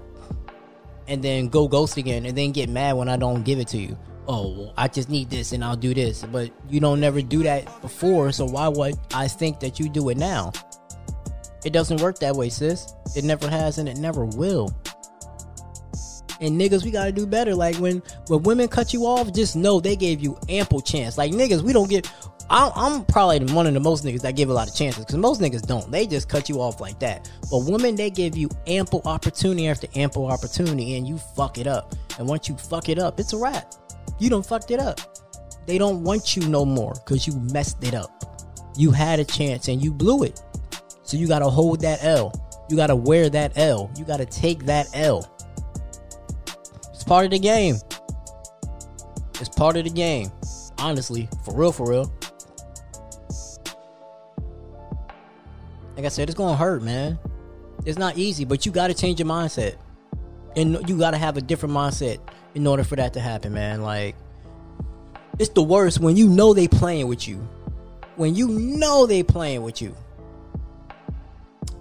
and 1.08 1.24
then 1.24 1.48
go 1.48 1.70
ghost 1.70 1.96
again 1.96 2.26
and 2.26 2.38
then 2.38 2.52
get 2.52 2.68
mad 2.68 2.98
when 2.98 3.08
I 3.08 3.16
don't 3.16 3.44
give 3.44 3.58
it 3.58 3.70
to 3.70 3.78
you. 3.78 3.98
Oh, 4.28 4.74
I 4.76 4.90
just 4.90 5.08
need 5.10 5.30
this 5.30 5.54
and 5.54 5.63
I'll 5.63 5.78
do 5.78 5.94
this, 5.94 6.24
but 6.24 6.52
you 6.70 6.82
don't 6.82 7.00
never 7.00 7.22
do 7.22 7.42
that 7.44 7.82
before, 7.82 8.34
so 8.34 8.44
why 8.44 8.68
would 8.68 8.96
I 9.13 9.30
think 9.30 9.62
that 9.62 9.80
you 9.80 9.88
do 9.88 10.10
it 10.10 10.18
now? 10.18 10.52
It 11.63 11.72
doesn't 11.72 12.02
work 12.02 12.20
that 12.20 12.36
way, 12.36 12.50
sis. 12.50 12.94
It 13.16 13.24
never 13.24 13.50
has 13.50 13.78
and 13.78 13.88
it 13.88 13.96
never 13.96 14.26
will. 14.26 14.76
And 16.42 16.60
niggas, 16.60 16.84
we 16.84 16.92
gotta 16.92 17.13
do 17.13 17.26
better. 17.26 17.56
Like 17.56 17.78
when 17.78 18.04
when 18.28 18.44
women 18.44 18.68
cut 18.68 18.94
you 18.94 19.06
off, 19.06 19.32
just 19.32 19.56
know 19.56 19.80
they 19.80 19.96
gave 19.96 20.20
you 20.20 20.38
ample 20.50 20.82
chance. 20.82 21.18
Like 21.18 21.32
niggas, 21.32 21.62
we 21.62 21.72
don't 21.72 21.90
get. 21.90 22.12
I'm, 22.50 22.72
I'm 22.76 23.06
probably 23.06 23.44
one 23.54 23.68
of 23.68 23.74
the 23.74 23.80
most 23.80 24.06
niggas 24.06 24.22
that 24.22 24.36
give 24.36 24.50
a 24.50 24.54
lot 24.54 24.70
of 24.70 24.76
chances 24.76 25.04
because 25.04 25.18
most 25.18 25.42
niggas 25.42 25.66
don't. 25.68 25.92
They 25.92 26.08
just 26.08 26.30
cut 26.30 26.48
you 26.48 26.62
off 26.62 26.80
like 26.80 27.00
that. 27.00 27.30
But 27.52 27.66
women, 27.70 27.96
they 27.96 28.10
give 28.10 28.38
you 28.38 28.50
ample 28.68 29.02
opportunity 29.06 29.68
after 29.68 29.88
ample 29.96 30.28
opportunity, 30.28 30.96
and 30.96 31.08
you 31.08 31.18
fuck 31.18 31.58
it 31.58 31.68
up. 31.68 31.94
And 32.18 32.28
once 32.28 32.48
you 32.48 32.56
fuck 32.56 32.90
it 32.90 33.00
up, 33.00 33.20
it's 33.20 33.34
a 33.34 33.38
wrap. 33.38 33.74
You 34.20 34.30
don't 34.30 34.46
fucked 34.46 34.72
it 34.72 34.80
up. 34.80 35.00
They 35.66 35.78
don't 35.78 36.04
want 36.04 36.36
you 36.36 36.48
no 36.48 36.64
more 36.64 36.94
because 36.94 37.28
you 37.28 37.36
messed 37.52 37.84
it 37.84 37.94
up. 37.94 38.12
You 38.78 38.92
had 38.92 39.20
a 39.20 39.26
chance 39.26 39.68
and 39.68 39.84
you 39.84 39.92
blew 39.92 40.24
it. 40.24 40.42
So 41.04 41.18
you 41.18 41.28
gotta 41.28 41.50
hold 41.50 41.82
that 41.82 42.04
L. 42.04 42.32
You 42.70 42.78
gotta 42.78 42.96
wear 42.96 43.30
that 43.30 43.58
L. 43.58 43.92
You 43.98 44.06
gotta 44.06 44.26
take 44.26 44.66
that 44.66 44.88
L. 44.94 45.30
It's 46.94 47.04
part 47.04 47.26
of 47.26 47.32
the 47.32 47.40
game. 47.40 47.76
It's 49.40 49.50
part 49.50 49.76
of 49.78 49.84
the 49.84 49.90
game. 49.90 50.32
Honestly, 50.78 51.28
for 51.44 51.56
real, 51.56 51.72
for 51.72 51.90
real. 51.90 52.14
Like 55.98 56.06
I 56.06 56.10
said, 56.10 56.30
it's 56.30 56.38
gonna 56.38 56.56
hurt, 56.56 56.84
man. 56.84 57.20
It's 57.86 57.98
not 57.98 58.18
easy, 58.18 58.46
but 58.46 58.66
you 58.66 58.72
gotta 58.72 58.94
change 58.94 59.20
your 59.20 59.28
mindset. 59.28 59.76
And 60.56 60.88
you 60.88 60.98
gotta 60.98 61.18
have 61.18 61.36
a 61.38 61.42
different 61.42 61.76
mindset 61.76 62.20
in 62.56 62.66
order 62.68 62.84
for 62.86 62.96
that 62.96 63.14
to 63.14 63.20
happen, 63.20 63.54
man. 63.54 63.82
Like, 63.82 64.16
it's 65.40 65.50
the 65.50 65.64
worst 65.64 66.00
when 66.00 66.16
you 66.16 66.28
know 66.30 66.54
they 66.54 66.68
playing 66.68 67.08
with 67.08 67.28
you. 67.28 67.38
When 68.16 68.36
you 68.36 68.48
know 68.48 69.06
they 69.08 69.24
playing 69.24 69.64
with 69.64 69.82
you. 69.82 69.96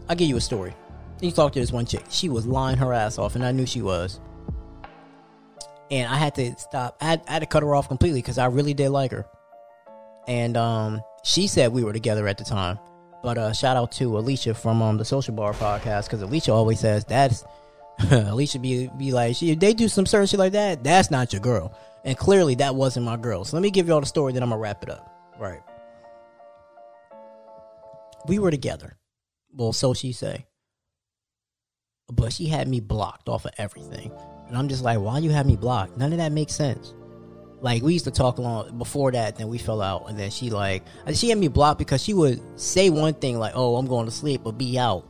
I'll 0.09 0.17
give 0.17 0.29
you 0.29 0.37
a 0.37 0.41
story. 0.41 0.75
You 1.21 1.31
talked 1.31 1.55
to 1.55 1.61
this 1.61 1.73
one 1.73 1.87
chick. 1.87 2.05
She 2.11 2.29
was 2.29 2.47
lying 2.47 2.77
her 2.79 2.93
ass 2.93 3.19
off, 3.19 3.37
and 3.37 3.45
I 3.45 3.53
knew 3.53 3.67
she 3.67 3.83
was. 3.83 4.21
and 5.91 6.11
I 6.13 6.17
had 6.17 6.35
to 6.37 6.57
stop. 6.59 6.97
I 7.01 7.05
had, 7.07 7.23
I 7.29 7.33
had 7.35 7.39
to 7.41 7.47
cut 7.47 7.63
her 7.63 7.75
off 7.75 7.89
completely 7.89 8.21
because 8.21 8.39
I 8.39 8.47
really 8.47 8.75
did 8.75 8.91
like 8.91 9.13
her, 9.13 9.27
and 10.27 10.57
um, 10.57 11.03
she 11.25 11.47
said 11.47 11.73
we 11.73 11.85
were 11.85 11.93
together 11.93 12.27
at 12.29 12.39
the 12.39 12.45
time. 12.45 12.79
But 13.23 13.39
uh, 13.39 13.53
shout 13.53 13.77
out 13.77 13.93
to 13.93 14.19
Alicia 14.19 14.55
from 14.55 14.83
um, 14.83 14.99
the 14.99 15.05
Social 15.05 15.35
Bar 15.35 15.53
podcast 15.55 16.05
because 16.05 16.23
Alicia 16.23 16.53
always 16.53 16.81
says 16.81 17.05
that's 17.05 17.45
Alicia 18.11 18.59
be 18.59 18.91
be 18.97 19.13
like 19.13 19.37
she 19.37 19.55
they 19.55 19.73
do 19.73 19.89
some 19.89 20.07
certain 20.07 20.27
shit 20.27 20.39
like 20.39 20.53
that, 20.53 20.85
that's 20.85 21.11
not 21.11 21.33
your 21.33 21.41
girl, 21.41 21.77
and 22.05 22.17
clearly 22.17 22.55
that 22.57 22.75
wasn't 22.75 23.07
my 23.07 23.17
girl. 23.17 23.45
So 23.45 23.57
let 23.57 23.63
me 23.63 23.71
give 23.71 23.89
you 23.89 23.95
all 23.95 24.01
the 24.01 24.07
story, 24.07 24.33
then 24.33 24.43
I'm 24.43 24.51
gonna 24.51 24.61
wrap 24.61 24.83
it 24.83 24.91
up. 24.91 25.13
Right, 25.39 25.63
we 28.27 28.39
were 28.39 28.51
together. 28.51 28.99
Well, 29.55 29.73
so 29.73 29.95
she 29.95 30.13
say, 30.13 30.47
but 32.13 32.33
she 32.33 32.47
had 32.47 32.69
me 32.69 32.81
blocked 32.81 33.29
off 33.29 33.45
of 33.45 33.53
everything. 33.59 34.13
And 34.47 34.57
I'm 34.57 34.69
just 34.69 34.85
like, 34.85 35.01
why 35.01 35.19
you 35.19 35.31
have 35.31 35.47
me 35.47 35.57
blocked? 35.57 35.97
None 35.97 36.13
of 36.13 36.19
that 36.19 36.33
makes 36.33 36.55
sense. 36.55 36.95
Like 37.61 37.83
we 37.83 37.95
used 37.95 38.05
to 38.05 38.11
talk 38.11 38.39
a 38.39 38.43
long 38.43 38.79
before 38.79 39.11
that, 39.13 39.37
then 39.37 39.49
we 39.49 39.59
fell 39.59 39.81
out, 39.81 40.09
and 40.09 40.19
then 40.19 40.31
she 40.31 40.51
like 40.51 40.85
she 41.15 41.31
had 41.31 41.39
me 41.39 41.49
blocked 41.49 41.79
because 41.79 42.03
she 42.03 42.13
would 42.13 42.41
say 42.61 42.91
one 42.91 43.15
thing 43.15 43.39
like, 43.39 43.53
"Oh, 43.55 43.77
I'm 43.77 43.87
going 43.87 44.05
to 44.05 44.13
sleep," 44.13 44.43
but 44.45 44.59
be 44.59 44.79
out. 44.79 45.09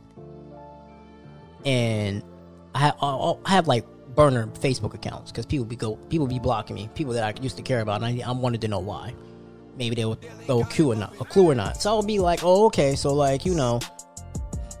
And 1.65 2.23
I 2.73 2.79
have, 2.79 2.95
I 3.01 3.35
have 3.47 3.67
like 3.67 3.85
burner 4.15 4.47
Facebook 4.47 4.93
accounts 4.93 5.31
because 5.31 5.45
people 5.45 5.65
be 5.65 5.75
go 5.75 5.97
people 6.09 6.25
be 6.25 6.39
blocking 6.39 6.75
me, 6.75 6.89
people 6.95 7.13
that 7.13 7.23
I 7.23 7.41
used 7.41 7.57
to 7.57 7.63
care 7.63 7.81
about, 7.81 8.01
and 8.01 8.23
I, 8.23 8.27
I 8.27 8.31
wanted 8.31 8.61
to 8.61 8.69
know 8.69 8.79
why. 8.79 9.13
Maybe 9.77 9.95
they 9.95 10.05
would 10.05 10.21
throw 10.45 10.61
a 10.61 10.65
clue 10.65 10.91
or 10.91 10.95
not, 10.95 11.13
a 11.19 11.25
clue 11.25 11.51
or 11.51 11.55
not. 11.55 11.81
So 11.81 11.91
I 11.91 11.95
would 11.97 12.07
be 12.07 12.19
like, 12.19 12.39
"Oh, 12.43 12.65
okay." 12.67 12.95
So 12.95 13.13
like 13.13 13.45
you 13.45 13.55
know, 13.55 13.81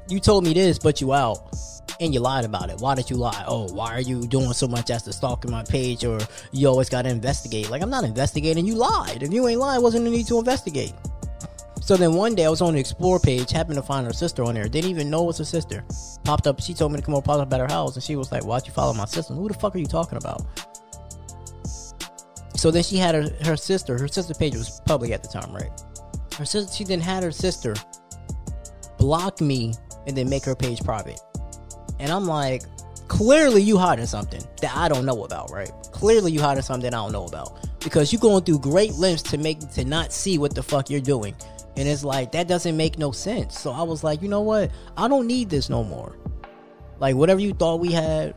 you 0.07 0.21
told 0.21 0.45
me 0.45 0.53
this, 0.53 0.79
but 0.79 1.01
you 1.01 1.13
out 1.13 1.53
and 1.99 2.13
you 2.13 2.19
lied 2.19 2.45
about 2.45 2.69
it. 2.69 2.79
Why 2.79 2.95
did 2.95 3.09
you 3.09 3.15
lie? 3.15 3.43
Oh, 3.47 3.67
why 3.73 3.93
are 3.93 4.01
you 4.01 4.27
doing 4.27 4.53
so 4.53 4.67
much 4.67 4.89
as 4.89 5.03
to 5.03 5.13
stalking 5.13 5.51
my 5.51 5.63
page 5.63 6.05
or 6.05 6.19
you 6.51 6.67
always 6.67 6.89
got 6.89 7.03
to 7.03 7.09
investigate? 7.09 7.69
Like, 7.69 7.81
I'm 7.81 7.89
not 7.89 8.03
investigating. 8.03 8.65
You 8.65 8.75
lied. 8.75 9.23
If 9.23 9.33
you 9.33 9.47
ain't 9.47 9.59
lying, 9.59 9.81
wasn't 9.81 10.05
no 10.05 10.11
need 10.11 10.27
to 10.27 10.39
investigate. 10.39 10.93
So 11.81 11.95
then 11.95 12.15
one 12.15 12.35
day 12.35 12.45
I 12.45 12.49
was 12.49 12.61
on 12.61 12.73
the 12.73 12.79
explore 12.81 13.17
page, 13.17 13.49
happened 13.51 13.77
to 13.77 13.81
find 13.81 14.05
her 14.05 14.11
sister 14.11 14.43
on 14.43 14.55
there. 14.55 14.67
Didn't 14.67 14.89
even 14.89 15.09
know 15.09 15.23
it 15.23 15.27
was 15.27 15.37
her 15.37 15.45
sister. 15.45 15.85
Popped 16.25 16.45
up. 16.45 16.59
She 16.61 16.73
told 16.73 16.91
me 16.91 16.99
to 16.99 17.05
come 17.05 17.15
over, 17.15 17.21
popped 17.21 17.41
up 17.41 17.53
at 17.53 17.61
her 17.61 17.67
house, 17.67 17.95
and 17.95 18.03
she 18.03 18.17
was 18.17 18.29
like, 18.29 18.43
"Why'd 18.43 18.67
you 18.67 18.73
follow 18.73 18.93
my 18.93 19.05
sister? 19.05 19.33
Who 19.33 19.47
the 19.47 19.53
fuck 19.53 19.73
are 19.73 19.77
you 19.77 19.85
talking 19.85 20.17
about?" 20.17 20.41
So 22.57 22.71
then 22.71 22.83
she 22.83 22.97
had 22.97 23.15
her, 23.15 23.29
her 23.45 23.55
sister. 23.55 23.97
Her 23.97 24.09
sister 24.09 24.33
page 24.33 24.53
was 24.55 24.81
public 24.85 25.11
at 25.11 25.23
the 25.23 25.29
time, 25.29 25.53
right? 25.53 25.71
Her 26.37 26.43
sister. 26.43 26.73
She 26.73 26.83
then 26.83 26.99
had 26.99 27.23
her 27.23 27.31
sister 27.31 27.73
block 28.97 29.39
me 29.39 29.73
and 30.07 30.17
then 30.17 30.29
make 30.29 30.43
her 30.43 30.55
page 30.55 30.83
private. 30.83 31.21
And 31.99 32.11
I'm 32.11 32.25
like, 32.25 32.63
clearly 33.07 33.61
you 33.61 33.77
hiding 33.77 34.05
something 34.05 34.43
that 34.61 34.75
I 34.75 34.87
don't 34.87 35.05
know 35.05 35.23
about, 35.23 35.51
right? 35.51 35.71
Clearly 35.91 36.31
you 36.31 36.41
hiding 36.41 36.63
something 36.63 36.93
I 36.93 36.97
don't 36.97 37.11
know 37.11 37.25
about. 37.25 37.59
Because 37.79 38.11
you're 38.11 38.19
going 38.19 38.43
through 38.43 38.59
great 38.59 38.93
lengths 38.93 39.23
to 39.31 39.37
make 39.37 39.59
to 39.71 39.85
not 39.85 40.11
see 40.11 40.37
what 40.37 40.53
the 40.55 40.63
fuck 40.63 40.89
you're 40.89 40.99
doing. 40.99 41.35
And 41.75 41.87
it's 41.87 42.03
like 42.03 42.31
that 42.31 42.47
doesn't 42.47 42.75
make 42.75 42.97
no 42.97 43.11
sense. 43.11 43.59
So 43.59 43.71
I 43.71 43.83
was 43.83 44.03
like, 44.03 44.21
you 44.21 44.27
know 44.27 44.41
what? 44.41 44.71
I 44.97 45.07
don't 45.07 45.27
need 45.27 45.49
this 45.49 45.69
no 45.69 45.83
more. 45.83 46.17
Like 46.99 47.15
whatever 47.15 47.39
you 47.39 47.53
thought 47.53 47.79
we 47.79 47.91
had, 47.91 48.35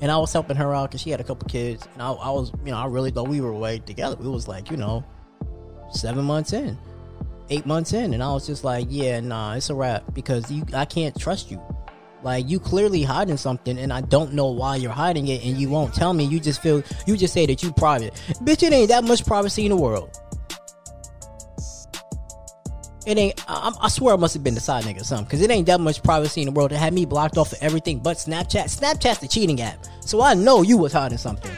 and 0.00 0.10
I 0.10 0.18
was 0.18 0.32
helping 0.32 0.56
her 0.56 0.74
out 0.74 0.90
because 0.90 1.00
she 1.00 1.10
had 1.10 1.20
a 1.20 1.24
couple 1.24 1.48
kids, 1.48 1.88
and 1.94 2.02
I, 2.02 2.12
I 2.12 2.30
was, 2.30 2.52
you 2.64 2.72
know, 2.72 2.76
I 2.76 2.86
really 2.86 3.10
thought 3.10 3.28
we 3.28 3.40
were 3.40 3.54
way 3.54 3.78
together. 3.78 4.16
It 4.20 4.28
was 4.28 4.46
like, 4.46 4.70
you 4.70 4.76
know, 4.76 5.02
seven 5.90 6.24
months 6.24 6.52
in, 6.52 6.76
eight 7.48 7.64
months 7.64 7.94
in, 7.94 8.12
and 8.12 8.22
I 8.22 8.32
was 8.32 8.46
just 8.46 8.64
like, 8.64 8.86
yeah, 8.90 9.20
nah, 9.20 9.54
it's 9.54 9.70
a 9.70 9.74
wrap 9.74 10.12
because 10.12 10.50
you, 10.50 10.64
I 10.74 10.84
can't 10.84 11.18
trust 11.18 11.50
you. 11.50 11.62
Like 12.24 12.48
you 12.48 12.58
clearly 12.58 13.02
hiding 13.02 13.36
something, 13.36 13.78
and 13.78 13.92
I 13.92 14.00
don't 14.00 14.32
know 14.32 14.46
why 14.46 14.76
you're 14.76 14.92
hiding 14.92 15.28
it, 15.28 15.44
and 15.44 15.58
you 15.58 15.68
won't 15.68 15.94
tell 15.94 16.14
me. 16.14 16.24
You 16.24 16.40
just 16.40 16.62
feel, 16.62 16.82
you 17.06 17.18
just 17.18 17.34
say 17.34 17.44
that 17.44 17.62
you 17.62 17.70
private, 17.70 18.14
bitch. 18.42 18.62
It 18.62 18.72
ain't 18.72 18.88
that 18.88 19.04
much 19.04 19.26
privacy 19.26 19.66
in 19.66 19.70
the 19.70 19.76
world. 19.76 20.18
It 23.06 23.18
ain't. 23.18 23.44
I, 23.46 23.70
I 23.78 23.88
swear 23.88 24.14
I 24.14 24.16
must 24.16 24.32
have 24.32 24.42
been 24.42 24.54
the 24.54 24.60
side 24.60 24.84
nigga 24.84 25.02
or 25.02 25.04
something, 25.04 25.26
because 25.26 25.42
it 25.42 25.50
ain't 25.50 25.66
that 25.66 25.80
much 25.80 26.02
privacy 26.02 26.40
in 26.40 26.46
the 26.46 26.52
world 26.52 26.70
to 26.70 26.78
have 26.78 26.94
me 26.94 27.04
blocked 27.04 27.36
off 27.36 27.52
of 27.52 27.58
everything 27.60 27.98
but 27.98 28.16
Snapchat. 28.16 28.74
Snapchat's 28.74 29.18
the 29.18 29.28
cheating 29.28 29.60
app, 29.60 29.84
so 30.00 30.22
I 30.22 30.32
know 30.32 30.62
you 30.62 30.78
was 30.78 30.94
hiding 30.94 31.18
something. 31.18 31.52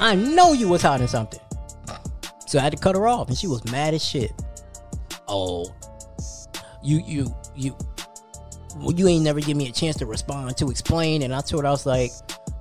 I 0.00 0.14
know 0.14 0.54
you 0.54 0.68
was 0.68 0.80
hiding 0.80 1.08
something. 1.08 1.40
So 2.46 2.58
I 2.58 2.62
had 2.62 2.72
to 2.72 2.78
cut 2.78 2.96
her 2.96 3.06
off, 3.06 3.28
and 3.28 3.36
she 3.36 3.46
was 3.46 3.62
mad 3.70 3.92
as 3.92 4.02
shit. 4.02 4.32
Oh, 5.28 5.66
you 6.82 7.02
you 7.06 7.36
you 7.54 7.76
well, 8.76 8.92
you 8.92 9.08
ain't 9.08 9.24
never 9.24 9.40
give 9.40 9.56
me 9.56 9.68
a 9.68 9.72
chance 9.72 9.96
to 9.96 10.06
respond 10.06 10.56
to 10.58 10.70
explain. 10.70 11.22
And 11.22 11.34
I 11.34 11.40
told 11.40 11.64
her 11.64 11.68
I 11.68 11.70
was 11.70 11.86
like, 11.86 12.10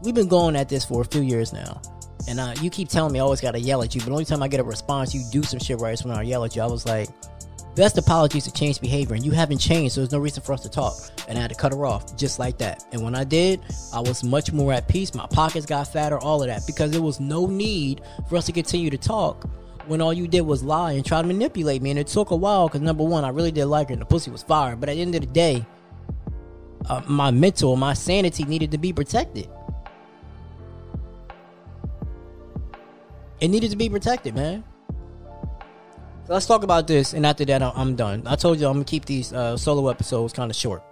we've 0.02 0.16
been 0.16 0.28
going 0.28 0.56
at 0.56 0.70
this 0.70 0.86
for 0.86 1.02
a 1.02 1.06
few 1.06 1.22
years 1.22 1.54
now. 1.54 1.82
And 2.28 2.40
uh, 2.40 2.54
you 2.62 2.70
keep 2.70 2.90
telling 2.90 3.14
me 3.14 3.20
I 3.20 3.24
always 3.24 3.42
gotta 3.42 3.60
yell 3.60 3.82
at 3.82 3.96
you, 3.96 4.02
but 4.02 4.08
the 4.08 4.12
only 4.14 4.26
time 4.26 4.44
I 4.44 4.48
get 4.48 4.60
a 4.60 4.64
response, 4.64 5.14
you 5.14 5.24
do 5.32 5.42
some 5.44 5.60
shit 5.60 5.80
right 5.80 5.94
is 5.94 6.04
when 6.04 6.16
I 6.16 6.22
yell 6.22 6.44
at 6.44 6.56
you. 6.56 6.62
I 6.62 6.68
was 6.68 6.86
like, 6.86 7.10
best 7.76 7.98
apologies 7.98 8.44
to 8.44 8.52
change 8.52 8.82
behavior, 8.82 9.16
and 9.16 9.26
you 9.26 9.32
haven't 9.32 9.60
changed, 9.60 9.96
so 9.96 10.02
there's 10.02 10.12
no 10.12 10.20
reason 10.20 10.44
for 10.44 10.54
us 10.54 10.62
to 10.62 10.70
talk. 10.70 10.94
And 11.28 11.38
I 11.38 11.42
had 11.42 11.50
to 11.50 11.56
cut 11.56 11.72
her 11.72 11.86
off 11.86 12.18
just 12.18 12.38
like 12.38 12.58
that. 12.58 12.84
And 12.92 13.02
when 13.02 13.16
I 13.16 13.24
did, 13.24 13.62
I 13.94 14.02
was 14.02 14.24
much 14.24 14.52
more 14.52 14.74
at 14.74 14.88
peace. 14.88 15.14
My 15.16 15.28
pockets 15.28 15.66
got 15.66 15.92
fatter, 15.92 16.20
all 16.20 16.42
of 16.42 16.48
that, 16.50 16.64
because 16.68 16.92
there 16.92 17.02
was 17.02 17.20
no 17.20 17.46
need 17.46 18.02
for 18.28 18.36
us 18.36 18.46
to 18.48 18.52
continue 18.52 18.90
to 18.90 18.98
talk 18.98 19.50
when 19.88 20.02
all 20.02 20.14
you 20.14 20.28
did 20.28 20.42
was 20.42 20.62
lie 20.62 20.92
and 20.92 21.06
try 21.06 21.22
to 21.22 21.28
manipulate 21.28 21.82
me. 21.82 21.90
And 21.90 22.00
it 22.00 22.08
took 22.08 22.32
a 22.32 22.36
while 22.36 22.68
because 22.68 22.82
number 22.82 23.04
one, 23.04 23.24
I 23.24 23.30
really 23.30 23.52
did 23.52 23.66
like 23.66 23.88
her, 23.88 23.94
and 23.94 24.02
the 24.02 24.06
pussy 24.06 24.30
was 24.30 24.44
fire. 24.44 24.76
But 24.76 24.90
at 24.90 24.96
the 24.96 25.02
end 25.02 25.16
of 25.16 25.22
the 25.22 25.28
day, 25.28 25.66
uh, 26.90 27.02
my 27.08 27.32
mental, 27.32 27.76
my 27.76 27.94
sanity 27.94 28.44
needed 28.44 28.72
to 28.72 28.78
be 28.78 28.92
protected. 28.92 29.48
It 33.40 33.48
needed 33.48 33.72
to 33.72 33.78
be 33.78 33.90
protected, 33.90 34.36
man. 34.36 34.64
So 36.26 36.34
let's 36.34 36.46
talk 36.46 36.64
about 36.64 36.88
this, 36.88 37.14
and 37.14 37.26
after 37.26 37.46
that, 37.46 37.62
I'm 37.62 37.96
done. 37.96 38.24
I 38.26 38.36
told 38.36 38.60
you 38.60 38.68
I'm 38.68 38.74
gonna 38.74 38.86
keep 38.86 39.06
these 39.06 39.32
uh, 39.34 39.56
solo 39.58 39.88
episodes 39.90 40.34
kind 40.34 40.52
of 40.52 40.56
short. 40.56 40.84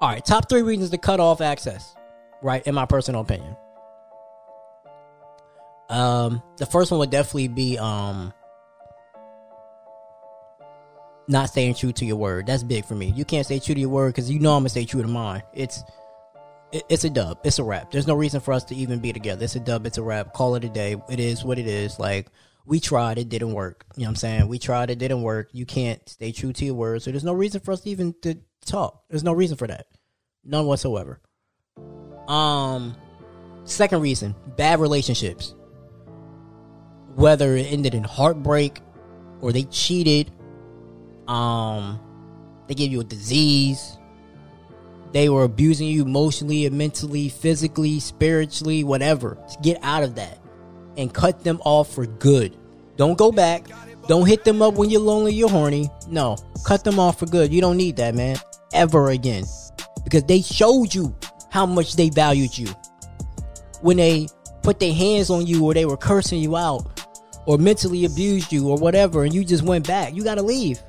All 0.00 0.08
right, 0.08 0.24
top 0.24 0.48
three 0.48 0.62
reasons 0.62 0.90
to 0.90 0.98
cut 0.98 1.20
off 1.20 1.40
access, 1.40 1.94
right? 2.42 2.66
In 2.66 2.74
my 2.74 2.86
personal 2.86 3.20
opinion, 3.20 3.56
um, 5.88 6.42
the 6.56 6.66
first 6.66 6.90
one 6.90 7.00
would 7.00 7.10
definitely 7.10 7.48
be 7.48 7.78
um, 7.78 8.32
not 11.28 11.48
staying 11.48 11.74
true 11.74 11.92
to 11.92 12.04
your 12.04 12.16
word. 12.16 12.46
That's 12.46 12.62
big 12.62 12.84
for 12.84 12.94
me. 12.94 13.12
You 13.16 13.24
can't 13.24 13.46
stay 13.46 13.58
true 13.58 13.74
to 13.74 13.80
your 13.80 13.90
word 13.90 14.08
because 14.08 14.30
you 14.30 14.38
know 14.38 14.54
I'm 14.54 14.60
gonna 14.60 14.68
stay 14.68 14.84
true 14.84 15.02
to 15.02 15.08
mine. 15.08 15.42
It's 15.52 15.82
it, 16.72 16.84
it's 16.88 17.04
a 17.04 17.10
dub. 17.10 17.38
It's 17.44 17.58
a 17.58 17.64
wrap. 17.64 17.90
There's 17.90 18.06
no 18.06 18.14
reason 18.14 18.40
for 18.40 18.52
us 18.52 18.64
to 18.64 18.74
even 18.74 18.98
be 18.98 19.12
together. 19.12 19.44
It's 19.44 19.56
a 19.56 19.60
dub. 19.60 19.86
It's 19.86 19.98
a 19.98 20.02
wrap. 20.02 20.34
Call 20.34 20.54
it 20.56 20.64
a 20.64 20.68
day. 20.68 20.96
It 21.08 21.20
is 21.20 21.44
what 21.44 21.58
it 21.58 21.66
is. 21.66 21.98
Like 21.98 22.28
we 22.66 22.80
tried, 22.80 23.18
it 23.18 23.28
didn't 23.28 23.52
work. 23.52 23.84
You 23.96 24.02
know 24.02 24.06
what 24.06 24.10
I'm 24.10 24.16
saying? 24.16 24.48
We 24.48 24.58
tried, 24.58 24.90
it 24.90 24.98
didn't 24.98 25.22
work. 25.22 25.50
You 25.52 25.66
can't 25.66 26.06
stay 26.08 26.32
true 26.32 26.52
to 26.52 26.64
your 26.64 26.74
word. 26.74 27.02
So 27.02 27.10
there's 27.10 27.24
no 27.24 27.32
reason 27.32 27.60
for 27.60 27.72
us 27.72 27.80
to 27.82 27.90
even 27.90 28.14
to 28.22 28.38
talk. 28.64 29.04
There's 29.08 29.24
no 29.24 29.32
reason 29.32 29.56
for 29.56 29.66
that. 29.66 29.86
None 30.44 30.66
whatsoever. 30.66 31.20
Um, 32.28 32.96
second 33.64 34.00
reason: 34.00 34.34
bad 34.56 34.80
relationships. 34.80 35.54
Whether 37.14 37.56
it 37.56 37.70
ended 37.70 37.94
in 37.94 38.02
heartbreak 38.02 38.80
or 39.40 39.52
they 39.52 39.64
cheated 39.64 40.32
um, 41.28 42.00
they 42.66 42.74
gave 42.74 42.92
you 42.92 43.00
a 43.00 43.04
disease. 43.04 43.98
They 45.12 45.28
were 45.28 45.44
abusing 45.44 45.88
you 45.88 46.02
emotionally, 46.02 46.68
mentally, 46.70 47.28
physically, 47.28 48.00
spiritually, 48.00 48.82
whatever. 48.82 49.38
To 49.50 49.58
Get 49.62 49.78
out 49.82 50.02
of 50.02 50.16
that 50.16 50.38
and 50.96 51.12
cut 51.12 51.44
them 51.44 51.60
off 51.64 51.92
for 51.94 52.06
good. 52.06 52.56
Don't 52.96 53.16
go 53.16 53.30
back. 53.30 53.66
Don't 54.08 54.26
hit 54.26 54.44
them 54.44 54.60
up 54.60 54.74
when 54.74 54.90
you're 54.90 55.00
lonely, 55.00 55.32
you're 55.32 55.48
horny. 55.48 55.88
No, 56.08 56.36
cut 56.66 56.84
them 56.84 56.98
off 56.98 57.18
for 57.18 57.26
good. 57.26 57.52
You 57.52 57.60
don't 57.60 57.76
need 57.76 57.96
that, 57.96 58.14
man, 58.14 58.36
ever 58.72 59.10
again. 59.10 59.44
Because 60.04 60.24
they 60.24 60.42
showed 60.42 60.94
you 60.94 61.16
how 61.50 61.64
much 61.64 61.96
they 61.96 62.10
valued 62.10 62.56
you. 62.56 62.68
When 63.80 63.96
they 63.96 64.28
put 64.62 64.80
their 64.80 64.92
hands 64.92 65.30
on 65.30 65.46
you 65.46 65.64
or 65.64 65.74
they 65.74 65.84
were 65.84 65.96
cursing 65.96 66.40
you 66.40 66.56
out 66.56 66.86
or 67.46 67.56
mentally 67.56 68.04
abused 68.04 68.52
you 68.52 68.68
or 68.68 68.76
whatever 68.76 69.24
and 69.24 69.32
you 69.32 69.44
just 69.44 69.62
went 69.62 69.86
back, 69.86 70.14
you 70.14 70.24
got 70.24 70.34
to 70.36 70.42
leave. 70.42 70.80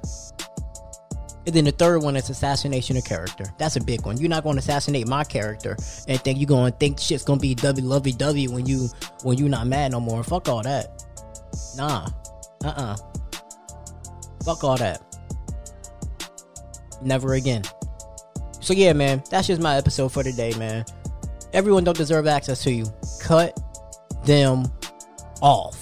And 1.45 1.53
then 1.53 1.65
the 1.65 1.71
third 1.71 2.01
one 2.01 2.15
is 2.15 2.29
assassination 2.29 2.97
of 2.97 3.05
character. 3.05 3.45
That's 3.59 3.75
a 3.75 3.83
big 3.83 4.05
one. 4.05 4.17
You're 4.17 4.29
not 4.29 4.43
going 4.43 4.55
to 4.55 4.59
assassinate 4.59 5.07
my 5.07 5.23
character 5.23 5.77
and 6.07 6.19
think 6.21 6.39
you're 6.39 6.47
going 6.47 6.71
to 6.71 6.77
think 6.77 6.99
shit's 6.99 7.23
going 7.23 7.39
to 7.39 7.41
be 7.41 7.53
W 7.55 7.85
lovey 7.85 8.11
dovey 8.11 8.47
when 8.47 8.65
you 8.65 8.89
when 9.23 9.37
you're 9.37 9.49
not 9.49 9.67
mad 9.67 9.91
no 9.91 9.99
more. 9.99 10.23
Fuck 10.23 10.49
all 10.49 10.63
that. 10.63 11.03
Nah. 11.77 12.07
Uh 12.63 12.67
uh 12.67 12.97
Fuck 14.43 14.63
all 14.63 14.77
that. 14.77 15.01
Never 17.01 17.33
again. 17.33 17.63
So 18.59 18.73
yeah, 18.73 18.93
man, 18.93 19.23
that's 19.29 19.47
just 19.47 19.61
my 19.61 19.75
episode 19.75 20.09
for 20.09 20.23
today, 20.23 20.53
man. 20.57 20.85
Everyone 21.53 21.83
don't 21.83 21.97
deserve 21.97 22.25
access 22.25 22.63
to 22.63 22.71
you. 22.71 22.85
Cut 23.21 23.59
them 24.25 24.65
off. 25.41 25.77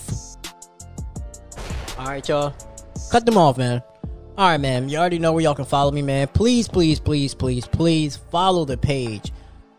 All 1.98 2.08
right, 2.08 2.28
y'all. 2.28 2.54
Cut 3.10 3.26
them 3.26 3.38
off, 3.38 3.58
man. 3.58 3.82
All 4.36 4.48
right, 4.50 4.60
man. 4.60 4.90
You 4.90 4.98
already 4.98 5.20
know 5.20 5.32
where 5.32 5.44
y'all 5.44 5.54
can 5.54 5.66
follow 5.66 5.92
me, 5.92 6.02
man. 6.02 6.28
Please, 6.28 6.68
please, 6.68 7.00
please, 7.00 7.36
please, 7.36 7.68
please 7.68 8.16
follow 8.16 8.66
the 8.66 8.78
page. 8.78 9.32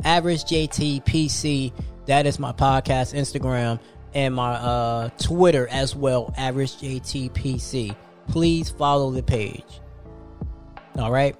Average 0.05 0.45
JT 0.45 1.05
PC. 1.05 1.73
That 2.07 2.25
is 2.25 2.39
my 2.39 2.53
podcast 2.53 3.15
Instagram 3.19 3.81
and 4.15 4.33
my 4.33 4.53
uh, 4.53 5.09
Twitter 5.19 5.67
as 5.73 5.97
well, 5.97 6.33
Average 6.37 6.77
JTPC. 6.77 7.97
Please 8.29 8.71
follow 8.71 9.11
the 9.11 9.25
page. 9.25 9.81
All 10.97 11.11
right. 11.11 11.35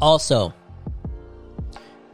Also, 0.00 0.52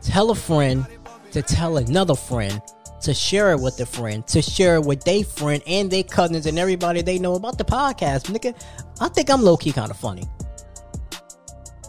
tell 0.03 0.31
a 0.31 0.35
friend 0.35 0.87
to 1.33 1.41
tell 1.41 1.79
another 1.79 2.15
friend 2.15 2.61
to 3.03 3.15
share 3.15 3.53
it 3.53 3.61
with 3.61 3.79
a 3.81 3.87
friend, 3.87 4.27
to 4.29 4.43
share 4.43 4.77
it 4.77 4.83
with 4.83 5.05
their 5.05 5.25
friend 5.25 5.63
and 5.67 5.91
their 5.91 6.03
cousins 6.03 6.47
and 6.47 6.59
everybody 6.59 7.03
they 7.03 7.19
know 7.19 7.35
about 7.35 7.59
the 7.59 7.65
podcast. 7.65 8.25
Nigga, 8.35 8.55
I 9.01 9.09
think 9.09 9.31
I'm 9.31 9.43
low 9.43 9.57
key 9.57 9.73
kind 9.73 9.91
of 9.91 9.97
funny. 9.97 10.25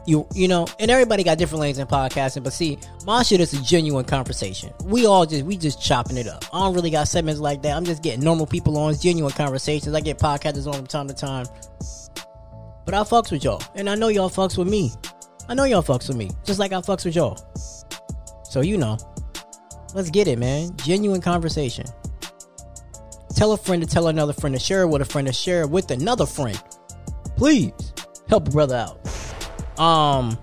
You 0.06 0.28
you 0.34 0.48
know, 0.48 0.65
and 0.80 0.89
everybody 0.89 1.24
got 1.24 1.38
different 1.38 1.62
lanes 1.62 1.78
in 1.78 1.86
podcasting, 1.86 2.43
but 2.43 2.54
see, 2.54 2.80
my 3.06 3.22
shit 3.22 3.41
is 3.41 3.54
a 3.54 3.62
genuine 3.62 4.06
conversation. 4.06 4.74
We 4.86 5.06
all 5.06 5.26
just 5.26 5.45
we 5.45 5.58
just 5.58 5.82
chopping 5.82 6.17
it 6.17 6.28
up. 6.28 6.45
I 6.54 6.60
don't 6.60 6.74
really 6.74 6.89
got 6.89 7.08
segments 7.08 7.39
like 7.39 7.62
that. 7.63 7.76
I'm 7.76 7.86
just 7.86 8.02
getting 8.02 8.24
normal 8.24 8.48
people 8.48 8.78
on. 8.78 8.91
It's 8.91 9.02
genuine 9.02 9.34
conversations. 9.34 9.93
I 9.93 10.00
get 10.00 10.17
podcasters 10.17 10.67
on 10.67 10.74
from 10.74 10.88
time 10.88 11.08
to 11.08 11.13
time. 11.13 11.45
But 12.86 12.95
I 12.95 13.02
fucks 13.02 13.32
with 13.32 13.43
y'all. 13.43 13.62
And 13.76 13.88
I 13.88 13.93
know 13.93 14.08
y'all 14.08 14.32
fucks 14.32 14.58
with 14.58 14.67
me. 14.67 14.91
I 15.48 15.54
know 15.54 15.65
y'all 15.65 15.84
fucks 15.84 16.08
with 16.08 16.17
me. 16.17 16.32
Just 16.43 16.60
like 16.60 16.72
I 16.72 16.78
fucks 16.78 17.06
with 17.06 17.15
y'all. 17.15 17.38
So 18.43 18.62
you 18.62 18.78
know. 18.78 18.98
Let's 19.93 20.10
get 20.10 20.28
it, 20.28 20.38
man. 20.38 20.75
Genuine 20.78 21.21
conversation. 21.21 21.86
Tell 23.36 23.54
a 23.54 23.58
friend 23.58 23.82
to 23.82 23.88
tell 23.88 24.08
another 24.08 24.34
friend 24.34 24.56
to 24.56 24.60
share 24.60 24.82
it 24.82 24.88
with 24.88 25.02
a 25.02 25.06
friend 25.06 25.28
to 25.28 25.34
share 25.34 25.62
it 25.62 25.69
with 25.69 25.89
another 25.91 26.25
friend. 26.25 26.62
Please 27.38 27.71
help 28.28 28.47
a 28.47 28.52
brother 28.52 28.75
out. 28.75 29.80
Um, 29.80 30.38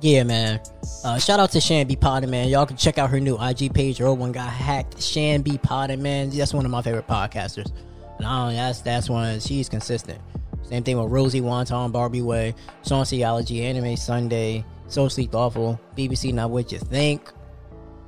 yeah, 0.00 0.22
man. 0.22 0.60
Uh, 1.04 1.18
shout 1.18 1.40
out 1.40 1.50
to 1.50 1.60
Shan 1.60 1.88
B. 1.88 1.96
Potter, 1.96 2.28
man. 2.28 2.48
Y'all 2.48 2.66
can 2.66 2.76
check 2.76 2.98
out 2.98 3.10
her 3.10 3.18
new 3.18 3.36
IG 3.36 3.74
page. 3.74 3.98
Her 3.98 4.06
old 4.06 4.20
one 4.20 4.30
got 4.30 4.48
hacked. 4.48 5.02
Shan 5.02 5.42
B. 5.42 5.58
Potter, 5.58 5.96
man. 5.96 6.30
That's 6.30 6.54
one 6.54 6.64
of 6.64 6.70
my 6.70 6.80
favorite 6.80 7.08
podcasters. 7.08 7.72
And 8.18 8.26
I 8.26 8.46
don't, 8.46 8.54
that's 8.54 8.80
that's 8.82 9.10
one. 9.10 9.40
She's 9.40 9.68
consistent. 9.68 10.20
Same 10.62 10.84
thing 10.84 10.96
with 10.98 11.10
Rosie 11.10 11.40
Wonton, 11.40 11.90
Barbie 11.90 12.22
Way, 12.22 12.54
Song 12.82 13.04
Theology, 13.04 13.64
Anime 13.64 13.96
Sunday, 13.96 14.64
Socially 14.92 15.26
Thoughtful, 15.26 15.80
BBC 15.96 16.34
Not 16.34 16.50
What 16.50 16.70
You 16.70 16.78
Think. 16.78 17.32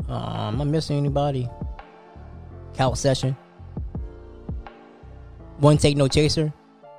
Um, 0.06 0.54
am 0.54 0.60
I 0.60 0.64
missing 0.64 0.98
anybody? 0.98 1.48
Couch 2.74 2.98
Session. 2.98 3.34
One 5.58 5.78
Take 5.78 5.96
No 5.96 6.08
Chaser. 6.08 6.52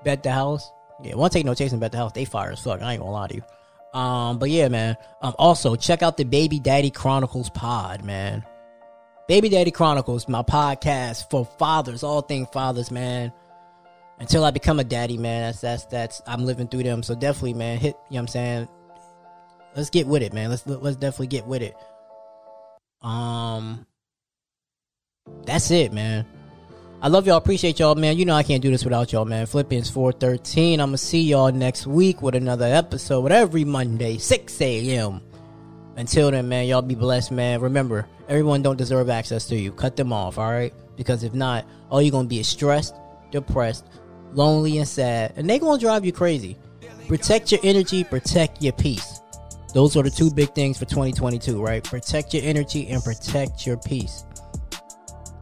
Bet 0.03 0.23
the 0.23 0.31
House. 0.31 0.71
Yeah, 1.03 1.15
One 1.15 1.29
Take 1.29 1.45
No 1.45 1.53
Chaser 1.53 1.77
Bet 1.77 1.91
the 1.91 1.99
House. 1.99 2.13
They 2.13 2.25
fire 2.25 2.51
as 2.51 2.61
fuck. 2.61 2.81
I 2.81 2.93
ain't 2.93 3.01
gonna 3.01 3.11
lie 3.11 3.27
to 3.27 3.35
you. 3.35 3.99
Um, 3.99 4.39
but 4.39 4.49
yeah, 4.49 4.69
man. 4.69 4.97
Um, 5.21 5.35
also 5.37 5.75
check 5.75 6.01
out 6.01 6.17
the 6.17 6.23
Baby 6.23 6.59
Daddy 6.59 6.89
Chronicles 6.89 7.51
pod, 7.51 8.03
man. 8.03 8.43
Baby 9.27 9.49
Daddy 9.49 9.71
Chronicles, 9.71 10.27
my 10.27 10.41
podcast 10.41 11.29
for 11.29 11.45
fathers, 11.45 12.03
all 12.03 12.21
things 12.21 12.47
fathers, 12.51 12.89
man. 12.89 13.31
Until 14.19 14.45
I 14.45 14.51
become 14.51 14.79
a 14.79 14.83
daddy, 14.83 15.17
man. 15.17 15.43
That's 15.43 15.61
that's 15.61 15.85
that's 15.85 16.21
I'm 16.25 16.45
living 16.45 16.67
through 16.67 16.83
them. 16.83 17.03
So 17.03 17.13
definitely, 17.13 17.53
man, 17.53 17.77
hit 17.77 17.95
you 18.09 18.15
know 18.15 18.15
what 18.15 18.19
I'm 18.21 18.27
saying? 18.29 18.67
Let's 19.75 19.89
get 19.89 20.07
with 20.07 20.21
it, 20.21 20.33
man. 20.33 20.49
Let's 20.49 20.65
let's 20.65 20.95
definitely 20.95 21.27
get 21.27 21.45
with 21.45 21.61
it. 21.61 21.75
Um 23.01 23.85
That's 25.45 25.69
it, 25.71 25.93
man. 25.93 26.25
I 27.01 27.07
love 27.09 27.27
y'all, 27.27 27.38
appreciate 27.38 27.77
y'all, 27.79 27.93
man. 27.93 28.17
You 28.17 28.25
know 28.25 28.33
I 28.33 28.43
can't 28.43 28.63
do 28.63 28.71
this 28.71 28.83
without 28.83 29.11
y'all, 29.11 29.25
man. 29.25 29.45
Philippians 29.45 29.89
413. 29.89 30.79
I'ma 30.79 30.95
see 30.95 31.21
y'all 31.21 31.51
next 31.51 31.85
week 31.85 32.21
with 32.21 32.35
another 32.35 32.65
episode 32.65 33.31
every 33.31 33.63
Monday, 33.63 34.17
6 34.17 34.61
a.m. 34.61 35.21
Until 35.97 36.31
then, 36.31 36.49
man, 36.49 36.65
y'all 36.65 36.81
be 36.81 36.95
blessed, 36.95 37.31
man. 37.31 37.61
Remember, 37.61 38.07
everyone 38.27 38.61
don't 38.61 38.77
deserve 38.77 39.09
access 39.09 39.45
to 39.47 39.55
you. 39.55 39.71
Cut 39.71 39.95
them 39.95 40.11
off, 40.11 40.38
all 40.38 40.51
right? 40.51 40.73
Because 40.95 41.23
if 41.23 41.33
not, 41.33 41.65
all 41.89 42.01
you're 42.01 42.11
gonna 42.11 42.27
be 42.27 42.39
is 42.39 42.47
stressed, 42.47 42.95
depressed, 43.31 43.85
lonely, 44.31 44.77
and 44.77 44.88
sad, 44.88 45.33
and 45.35 45.49
they 45.49 45.59
gonna 45.59 45.79
drive 45.79 46.05
you 46.05 46.11
crazy. 46.11 46.57
Protect 47.07 47.51
your 47.51 47.61
energy, 47.63 48.03
protect 48.03 48.63
your 48.63 48.73
peace. 48.73 49.14
Those 49.75 49.97
are 49.97 50.03
the 50.03 50.09
two 50.09 50.31
big 50.31 50.55
things 50.55 50.79
for 50.79 50.85
2022, 50.85 51.61
right? 51.61 51.83
Protect 51.83 52.33
your 52.33 52.43
energy 52.45 52.88
and 52.88 53.03
protect 53.03 53.67
your 53.67 53.75
peace. 53.75 54.23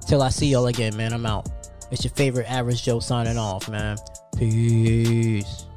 Till 0.07 0.23
I 0.23 0.29
see 0.29 0.47
y'all 0.47 0.65
again, 0.65 0.97
man. 0.97 1.13
I'm 1.13 1.23
out. 1.27 1.47
It's 1.91 2.03
your 2.03 2.13
favorite 2.13 2.49
average 2.49 2.81
Joe 2.81 2.99
signing 2.99 3.37
off, 3.37 3.69
man. 3.69 3.95
Peace. 4.35 5.67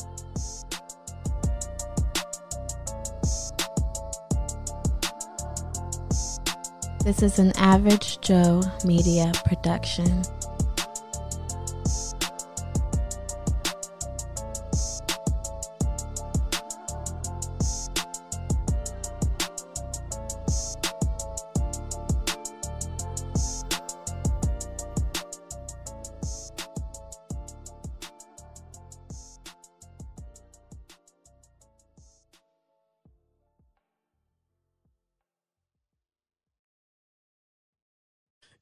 This 7.04 7.22
is 7.22 7.38
an 7.38 7.52
Average 7.58 8.22
Joe 8.22 8.62
Media 8.86 9.32
production. 9.44 10.22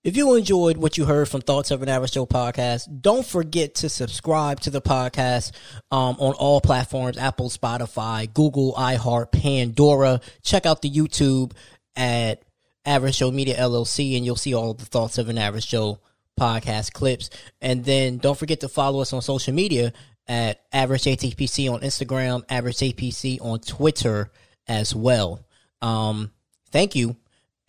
If 0.04 0.18
you 0.18 0.34
enjoyed 0.34 0.76
what 0.76 0.98
you 0.98 1.06
heard 1.06 1.30
from 1.30 1.40
Thoughts 1.40 1.70
of 1.70 1.82
an 1.82 1.88
Average 1.88 2.12
Joe 2.12 2.26
podcast, 2.26 3.00
don't 3.00 3.24
forget 3.24 3.76
to 3.76 3.88
subscribe 3.88 4.60
to 4.60 4.70
the 4.70 4.82
podcast 4.82 5.52
um, 5.90 6.16
on 6.18 6.34
all 6.34 6.60
platforms 6.60 7.16
Apple, 7.16 7.48
Spotify, 7.48 8.30
Google, 8.30 8.74
iHeart, 8.74 9.32
Pandora. 9.32 10.20
Check 10.42 10.66
out 10.66 10.82
the 10.82 10.90
YouTube 10.90 11.52
at 11.96 12.42
Average 12.84 13.16
Joe 13.16 13.30
Media 13.30 13.56
LLC, 13.56 14.14
and 14.14 14.26
you'll 14.26 14.36
see 14.36 14.52
all 14.52 14.74
the 14.74 14.84
Thoughts 14.84 15.16
of 15.16 15.30
an 15.30 15.38
Average 15.38 15.68
Joe 15.68 16.00
podcast 16.38 16.92
clips. 16.92 17.30
And 17.62 17.82
then 17.82 18.18
don't 18.18 18.38
forget 18.38 18.60
to 18.60 18.68
follow 18.68 19.00
us 19.00 19.14
on 19.14 19.22
social 19.22 19.54
media 19.54 19.94
at 20.28 20.60
Average 20.70 21.04
ATPC 21.04 21.72
on 21.72 21.80
Instagram, 21.80 22.44
Average 22.50 22.76
APC 22.76 23.38
on 23.40 23.58
Twitter 23.60 24.30
as 24.68 24.94
well. 24.94 25.46
Um, 25.80 26.30
thank 26.72 26.94
you, 26.94 27.16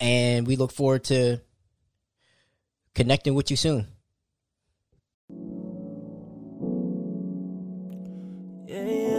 and 0.02 0.46
we 0.46 0.58
look 0.58 0.74
forward 0.74 1.06
to 1.06 1.40
connecting 2.96 3.36
with 3.36 3.52
you 3.52 3.58
soon. 3.58 3.88
Yeah, 8.68 8.84
yeah. 8.84 9.16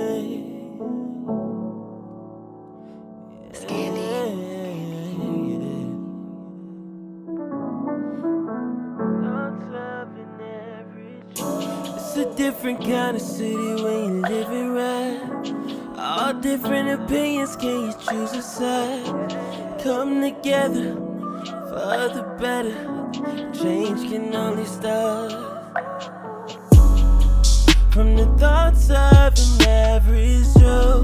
It's 11.99 12.17
a 12.17 12.35
different 12.35 12.81
kind 12.81 13.15
of 13.15 13.21
city 13.21 13.55
when 13.55 14.05
you 14.05 14.23
live 14.23 14.51
it 14.51 14.69
right. 14.69 15.21
All 15.99 16.33
different 16.33 16.89
opinions, 17.03 17.57
can 17.57 17.87
you 17.87 17.93
choose 18.09 18.33
a 18.33 18.43
side? 18.43 19.81
Come 19.83 20.23
together 20.23 21.16
for 21.77 22.09
the 22.09 22.23
better. 22.41 22.75
Change 23.53 24.09
can 24.11 24.35
only 24.35 24.65
start 24.65 25.33
from 27.91 28.17
the 28.17 28.27
thoughts 28.39 28.89
of 28.89 29.35
an 29.37 29.69
average 29.69 30.47
Joe, 30.59 31.03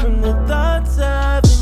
from 0.00 0.22
the 0.22 0.32
thoughts 0.48 0.98
of 0.98 1.59